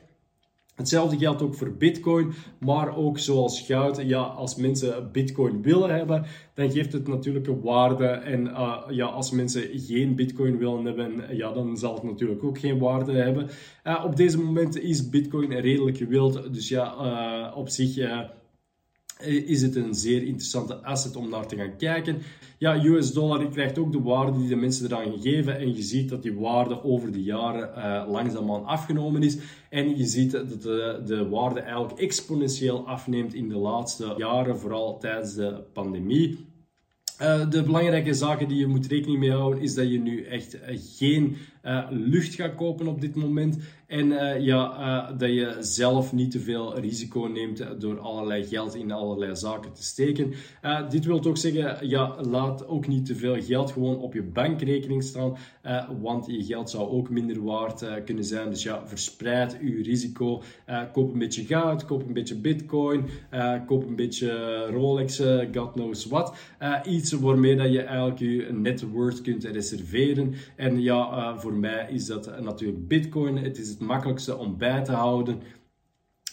Hetzelfde 0.81 1.17
geldt 1.17 1.41
ook 1.41 1.55
voor 1.55 1.71
Bitcoin, 1.71 2.33
maar 2.59 2.97
ook 2.97 3.19
zoals 3.19 3.61
goud. 3.61 4.01
Ja, 4.05 4.21
als 4.21 4.55
mensen 4.55 5.09
Bitcoin 5.11 5.61
willen 5.61 5.95
hebben, 5.95 6.25
dan 6.53 6.71
geeft 6.71 6.93
het 6.93 7.07
natuurlijk 7.07 7.47
een 7.47 7.61
waarde. 7.61 8.05
En 8.05 8.45
uh, 8.45 8.77
ja, 8.89 9.05
als 9.05 9.31
mensen 9.31 9.69
geen 9.73 10.15
Bitcoin 10.15 10.57
willen 10.57 10.85
hebben, 10.85 11.35
ja, 11.37 11.51
dan 11.51 11.77
zal 11.77 11.93
het 11.93 12.03
natuurlijk 12.03 12.43
ook 12.43 12.59
geen 12.59 12.79
waarde 12.79 13.11
hebben. 13.11 13.49
Uh, 13.83 14.03
op 14.05 14.15
deze 14.15 14.41
momenten 14.41 14.83
is 14.83 15.09
Bitcoin 15.09 15.59
redelijk 15.59 15.97
gewild, 15.97 16.53
dus 16.53 16.69
ja, 16.69 16.95
uh, 17.51 17.57
op 17.57 17.69
zich 17.69 17.97
is 19.25 19.61
het 19.61 19.75
een 19.75 19.93
zeer 19.93 20.23
interessante 20.23 20.83
asset 20.83 21.15
om 21.15 21.29
naar 21.29 21.47
te 21.47 21.55
gaan 21.55 21.77
kijken. 21.77 22.21
Ja, 22.57 22.85
US 22.85 23.13
dollar 23.13 23.49
krijgt 23.49 23.77
ook 23.77 23.91
de 23.91 24.01
waarde 24.01 24.37
die 24.37 24.47
de 24.47 24.55
mensen 24.55 24.85
eraan 24.85 25.21
geven. 25.21 25.57
En 25.57 25.75
je 25.75 25.81
ziet 25.81 26.09
dat 26.09 26.23
die 26.23 26.33
waarde 26.33 26.83
over 26.83 27.11
de 27.11 27.23
jaren 27.23 27.69
uh, 27.77 28.11
langzaamaan 28.11 28.65
afgenomen 28.65 29.23
is. 29.23 29.37
En 29.69 29.97
je 29.97 30.05
ziet 30.05 30.31
dat 30.31 30.61
de, 30.61 31.01
de 31.05 31.27
waarde 31.29 31.59
eigenlijk 31.59 31.99
exponentieel 31.99 32.87
afneemt 32.87 33.33
in 33.33 33.49
de 33.49 33.57
laatste 33.57 34.13
jaren, 34.17 34.59
vooral 34.59 34.97
tijdens 34.97 35.33
de 35.33 35.63
pandemie. 35.73 36.49
Uh, 37.21 37.49
de 37.49 37.63
belangrijke 37.63 38.13
zaken 38.13 38.47
die 38.47 38.57
je 38.57 38.67
moet 38.67 38.87
rekening 38.87 39.19
mee 39.19 39.31
houden 39.31 39.61
is 39.61 39.73
dat 39.73 39.91
je 39.91 39.99
nu 39.99 40.23
echt 40.23 40.55
uh, 40.55 40.61
geen 40.97 41.37
uh, 41.63 41.87
lucht 41.89 42.35
gaat 42.35 42.55
kopen 42.55 42.87
op 42.87 43.01
dit 43.01 43.15
moment. 43.15 43.57
En 43.87 44.07
ja, 44.43 45.11
dat 45.17 45.29
je 45.29 45.57
zelf 45.59 46.13
niet 46.13 46.31
te 46.31 46.39
veel 46.39 46.79
risico 46.79 47.25
neemt 47.25 47.65
door 47.79 47.99
allerlei 47.99 48.43
geld 48.43 48.75
in 48.75 48.91
allerlei 48.91 49.35
zaken 49.35 49.73
te 49.73 49.83
steken. 49.83 50.33
dit 50.89 51.05
wil 51.05 51.25
ook 51.25 51.37
zeggen, 51.37 51.87
ja, 51.87 52.15
laat 52.21 52.67
ook 52.67 52.87
niet 52.87 53.05
te 53.05 53.15
veel 53.15 53.41
geld 53.41 53.71
gewoon 53.71 53.97
op 53.97 54.13
je 54.13 54.23
bankrekening 54.23 55.03
staan, 55.03 55.37
want 56.01 56.25
je 56.25 56.43
geld 56.43 56.69
zou 56.69 56.89
ook 56.89 57.09
minder 57.09 57.43
waard 57.43 57.85
kunnen 58.05 58.23
zijn. 58.23 58.49
Dus 58.49 58.63
ja, 58.63 58.87
verspreid 58.87 59.57
je 59.61 59.83
risico. 59.83 60.41
koop 60.91 61.13
een 61.13 61.19
beetje 61.19 61.45
goud, 61.45 61.85
koop 61.85 62.07
een 62.07 62.13
beetje 62.13 62.35
bitcoin, 62.35 63.05
koop 63.65 63.87
een 63.87 63.95
beetje 63.95 64.65
Rolex, 64.65 65.21
God 65.53 65.71
knows 65.71 66.05
what. 66.05 66.35
iets 66.85 67.11
waarmee 67.11 67.55
dat 67.55 67.71
je 67.71 67.81
eigenlijk 67.81 68.19
je 68.19 68.47
net 68.51 68.89
worth 68.91 69.21
kunt 69.21 69.43
reserveren. 69.43 70.33
En 70.55 70.81
ja, 70.81 71.09
uh, 71.11 71.41
voor 71.51 71.59
mij 71.59 71.87
is 71.89 72.05
dat 72.05 72.41
natuurlijk 72.41 72.87
Bitcoin. 72.87 73.37
Het 73.37 73.57
is 73.57 73.69
het 73.69 73.79
makkelijkste 73.79 74.37
om 74.37 74.57
bij 74.57 74.83
te 74.83 74.91
houden. 74.91 75.41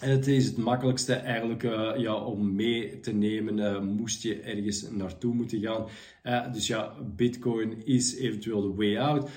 Het 0.00 0.26
is 0.26 0.46
het 0.46 0.56
makkelijkste 0.56 1.14
eigenlijk 1.14 1.62
uh, 1.62 1.90
ja, 1.96 2.14
om 2.14 2.54
mee 2.54 3.00
te 3.00 3.12
nemen, 3.12 3.58
uh, 3.58 3.80
moest 3.80 4.22
je 4.22 4.40
ergens 4.40 4.90
naartoe 4.90 5.34
moeten 5.34 5.60
gaan. 5.60 5.86
Uh, 6.28 6.52
dus 6.52 6.66
ja, 6.66 6.92
Bitcoin 7.16 7.86
is 7.86 8.16
eventueel 8.16 8.60
de 8.60 8.74
way 8.76 8.98
out. 8.98 9.28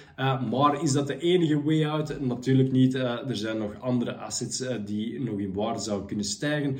maar 0.50 0.84
is 0.84 0.92
dat 0.92 1.08
de 1.08 1.18
enige 1.18 1.64
way 1.64 1.86
out? 1.86 2.20
Natuurlijk 2.20 2.72
niet. 2.72 2.94
er 2.94 3.36
zijn 3.36 3.58
nog 3.58 3.80
andere 3.80 4.16
assets 4.16 4.64
die 4.86 5.22
nog 5.22 5.40
in 5.40 5.54
waarde 5.54 5.80
zouden 5.80 6.08
kunnen 6.08 6.26
stijgen. 6.26 6.78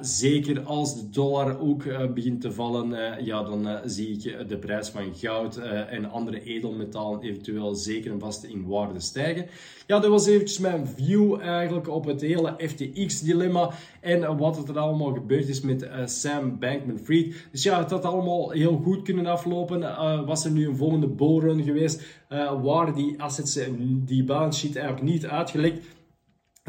zeker 0.00 0.60
als 0.60 0.94
de 0.94 1.10
dollar 1.10 1.60
ook 1.60 1.84
begint 2.14 2.40
te 2.40 2.52
vallen, 2.52 3.24
ja, 3.24 3.42
dan 3.42 3.78
zie 3.84 4.08
ik 4.08 4.48
de 4.48 4.58
prijs 4.58 4.88
van 4.88 5.14
goud 5.14 5.56
en 5.56 6.10
andere 6.10 6.42
edelmetalen 6.42 7.22
eventueel 7.22 7.74
zeker 7.74 8.12
en 8.12 8.20
vast 8.20 8.44
in 8.44 8.66
waarde 8.66 9.00
stijgen. 9.00 9.46
Ja, 9.86 9.98
dat 9.98 10.10
was 10.10 10.26
eventjes 10.26 10.58
mijn 10.58 10.86
view 10.86 11.40
eigenlijk 11.40 11.88
op 11.88 12.04
het 12.04 12.20
hele 12.20 12.54
FTX 12.58 13.20
dilemma 13.20 13.70
en 14.00 14.36
wat 14.36 14.68
er 14.68 14.78
allemaal 14.78 15.12
gebeurd 15.12 15.48
is 15.48 15.60
met 15.60 15.88
Sam 16.04 16.58
Bankman-Fried. 16.58 17.46
Dus 17.50 17.62
ja, 17.62 17.78
het 17.78 17.90
had 17.90 18.04
allemaal 18.04 18.50
heel 18.50 18.80
goed 18.84 19.02
kunnen 19.02 19.26
aflopen. 19.26 19.53
Uh, 19.54 20.26
was 20.26 20.44
er 20.44 20.50
nu 20.50 20.68
een 20.68 20.76
volgende 20.76 21.06
bullrun 21.06 21.62
geweest, 21.62 22.02
uh, 22.28 22.62
waren 22.62 22.94
die 22.94 23.22
assets, 23.22 23.58
die 23.78 24.24
balance 24.24 24.58
sheet 24.58 24.76
eigenlijk 24.76 25.06
niet 25.06 25.26
uitgelekt. 25.26 25.86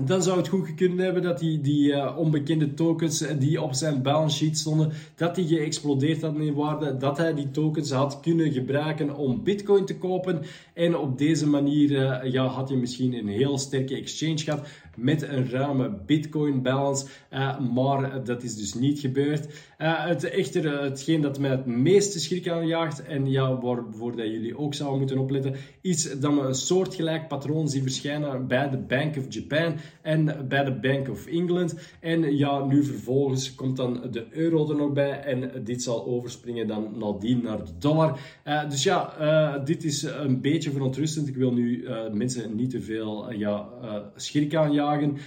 Dan 0.04 0.24
zou 0.24 0.38
het 0.38 0.48
goed 0.48 0.74
kunnen 0.74 0.98
hebben 0.98 1.22
dat 1.22 1.40
die, 1.40 1.62
die 1.62 1.92
uh, 1.92 2.18
onbekende 2.18 2.74
tokens 2.74 3.24
die 3.40 3.62
op 3.62 3.74
zijn 3.74 4.02
balance 4.02 4.38
sheet 4.38 4.58
stonden, 4.58 4.92
dat 5.16 5.36
die 5.36 5.48
geëxplodeerd 5.48 6.22
hadden 6.22 6.42
in 6.42 6.54
waarde, 6.54 6.98
dat 6.98 7.18
hij 7.18 7.34
die 7.34 7.52
tokens 7.52 7.92
had 7.92 8.20
kunnen 8.20 8.52
gebruiken 8.52 9.16
om 9.16 9.44
bitcoin 9.44 9.86
te 9.86 9.98
kopen. 9.98 10.42
En 10.74 10.98
op 10.98 11.18
deze 11.18 11.48
manier 11.48 12.26
ja, 12.28 12.46
had 12.46 12.70
je 12.70 12.76
misschien 12.76 13.14
een 13.14 13.28
heel 13.28 13.58
sterke 13.58 13.96
exchange 13.96 14.38
gehad 14.38 14.68
met 14.96 15.22
een 15.22 15.50
ruime 15.50 15.90
bitcoin 16.06 16.62
balance. 16.62 17.06
Uh, 17.34 17.60
maar 17.60 18.24
dat 18.24 18.44
is 18.44 18.56
dus 18.56 18.74
niet 18.74 19.00
gebeurd. 19.00 19.48
het, 19.78 20.24
echter, 20.24 20.82
hetgeen 20.82 21.22
dat 21.22 21.40
mij 21.40 21.50
het 21.50 21.66
meeste 21.66 22.20
schrik 22.20 22.50
aanjaagt, 22.50 23.04
en 23.04 23.30
ja, 23.30 23.60
waarvoor 23.60 24.16
dat 24.16 24.26
jullie 24.26 24.58
ook 24.58 24.74
zouden 24.74 25.00
moeten 25.00 25.18
opletten, 25.18 25.56
is 25.82 26.20
dat 26.20 26.34
we 26.34 26.40
een 26.40 26.56
soortgelijk 26.56 27.28
patroon 27.28 27.70
zien 27.70 27.82
verschijnen 27.82 28.48
bij 28.48 28.70
de 28.70 28.78
Bank 28.78 29.18
of 29.18 29.26
Japan 29.30 29.76
en 30.02 30.48
bij 30.48 30.64
de 30.64 30.72
Bank 30.72 31.10
of 31.10 31.26
England. 31.26 31.76
En 32.00 32.38
ja, 32.38 32.66
nu 32.66 32.84
vervolgens 32.84 33.56
komt 33.56 33.78
dan 33.78 34.02
de 34.12 34.26
euro 34.30 34.70
er 34.70 34.76
nog 34.76 34.94
bij 34.94 35.20
en 35.20 35.64
dit 35.64 35.84
zal 35.84 36.06
overspringen 36.06 36.68
dan 36.68 36.98
nadien 36.98 37.42
naar 37.44 37.58
de 37.58 37.72
dollar. 37.80 38.20
Uh, 38.48 38.70
dus 38.70 38.84
ja, 38.84 39.14
uh, 39.22 39.66
dit 39.66 39.84
is 39.84 40.04
een 40.04 40.42
beetje 40.42 40.72
verontrustend. 40.72 41.28
Ik 41.28 41.36
wil 41.36 41.54
nu 41.54 41.82
uh, 41.82 42.12
mensen 42.12 42.56
niet 42.56 42.70
te 42.70 42.82
veel 42.82 43.32
ja, 43.32 43.68
schrik 44.16 44.56
aanjagen, 44.56 45.18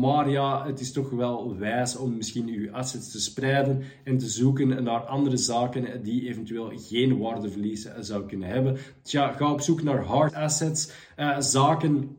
maar 0.00 0.30
ja, 0.30 0.66
het 0.66 0.80
is 0.80 0.92
toch 0.92 1.10
wel 1.10 1.56
wijs 1.58 1.96
om 1.96 2.16
misschien 2.16 2.48
uw 2.48 2.72
assets 2.72 3.10
te 3.10 3.20
spreiden 3.20 3.82
en 4.04 4.18
te 4.18 4.28
zoeken 4.28 4.82
naar 4.84 5.00
andere 5.00 5.36
zaken 5.36 6.02
die 6.02 6.28
eventueel 6.28 6.72
geen 6.74 7.18
waardeverlies 7.18 7.88
zou 8.00 8.26
kunnen 8.26 8.48
hebben. 8.48 8.76
Ja, 9.02 9.32
ga 9.32 9.52
op 9.52 9.60
zoek 9.60 9.82
naar 9.82 10.04
hard 10.04 10.34
assets, 10.34 10.90
zaken 11.38 12.16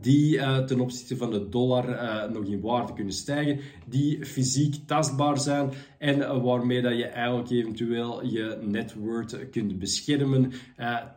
die 0.00 0.36
uh, 0.36 0.58
ten 0.58 0.80
opzichte 0.80 1.16
van 1.16 1.30
de 1.30 1.48
dollar 1.48 1.88
uh, 1.88 2.30
nog 2.32 2.44
in 2.44 2.60
waarde 2.60 2.92
kunnen 2.92 3.12
stijgen, 3.12 3.60
die 3.86 4.24
fysiek 4.24 4.74
tastbaar 4.86 5.38
zijn 5.38 5.70
en 5.98 6.42
waarmee 6.42 6.82
dat 6.82 6.96
je 6.96 7.04
eigenlijk 7.04 7.50
eventueel 7.50 8.24
je 8.26 8.58
net 8.60 8.94
worth 8.94 9.50
kunt 9.50 9.78
beschermen 9.78 10.52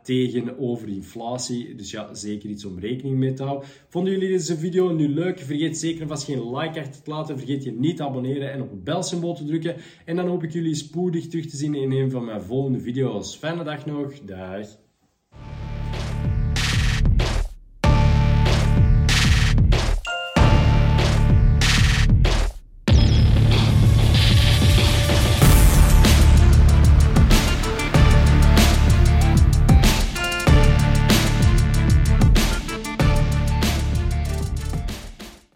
tegen 0.02 0.58
overinflatie. 0.58 1.74
Dus 1.74 1.90
ja, 1.90 2.14
zeker 2.14 2.50
iets 2.50 2.64
om 2.64 2.78
rekening 2.78 3.16
mee 3.16 3.32
te 3.32 3.42
houden. 3.42 3.68
Vonden 3.88 4.12
jullie 4.12 4.28
deze 4.28 4.56
video 4.56 4.92
nu 4.92 5.08
leuk? 5.08 5.40
Vergeet 5.40 5.78
zeker 5.78 6.06
vast 6.06 6.24
geen 6.24 6.56
like 6.56 6.80
achter 6.80 7.02
te 7.02 7.10
laten. 7.10 7.38
Vergeet 7.38 7.64
je 7.64 7.72
niet 7.72 7.96
te 7.96 8.04
abonneren 8.04 8.52
en 8.52 8.62
op 8.62 8.70
het 8.70 8.84
belsymbool 8.84 9.34
te 9.34 9.44
drukken. 9.44 9.76
En 10.04 10.16
dan 10.16 10.26
hoop 10.26 10.42
ik 10.42 10.52
jullie 10.52 10.74
spoedig 10.74 11.26
terug 11.26 11.46
te 11.46 11.56
zien 11.56 11.74
in 11.74 11.92
een 11.92 12.10
van 12.10 12.24
mijn 12.24 12.42
volgende 12.42 12.80
video's. 12.80 13.36
Fijne 13.36 13.64
dag 13.64 13.86
nog. 13.86 14.20
Dag. 14.20 14.81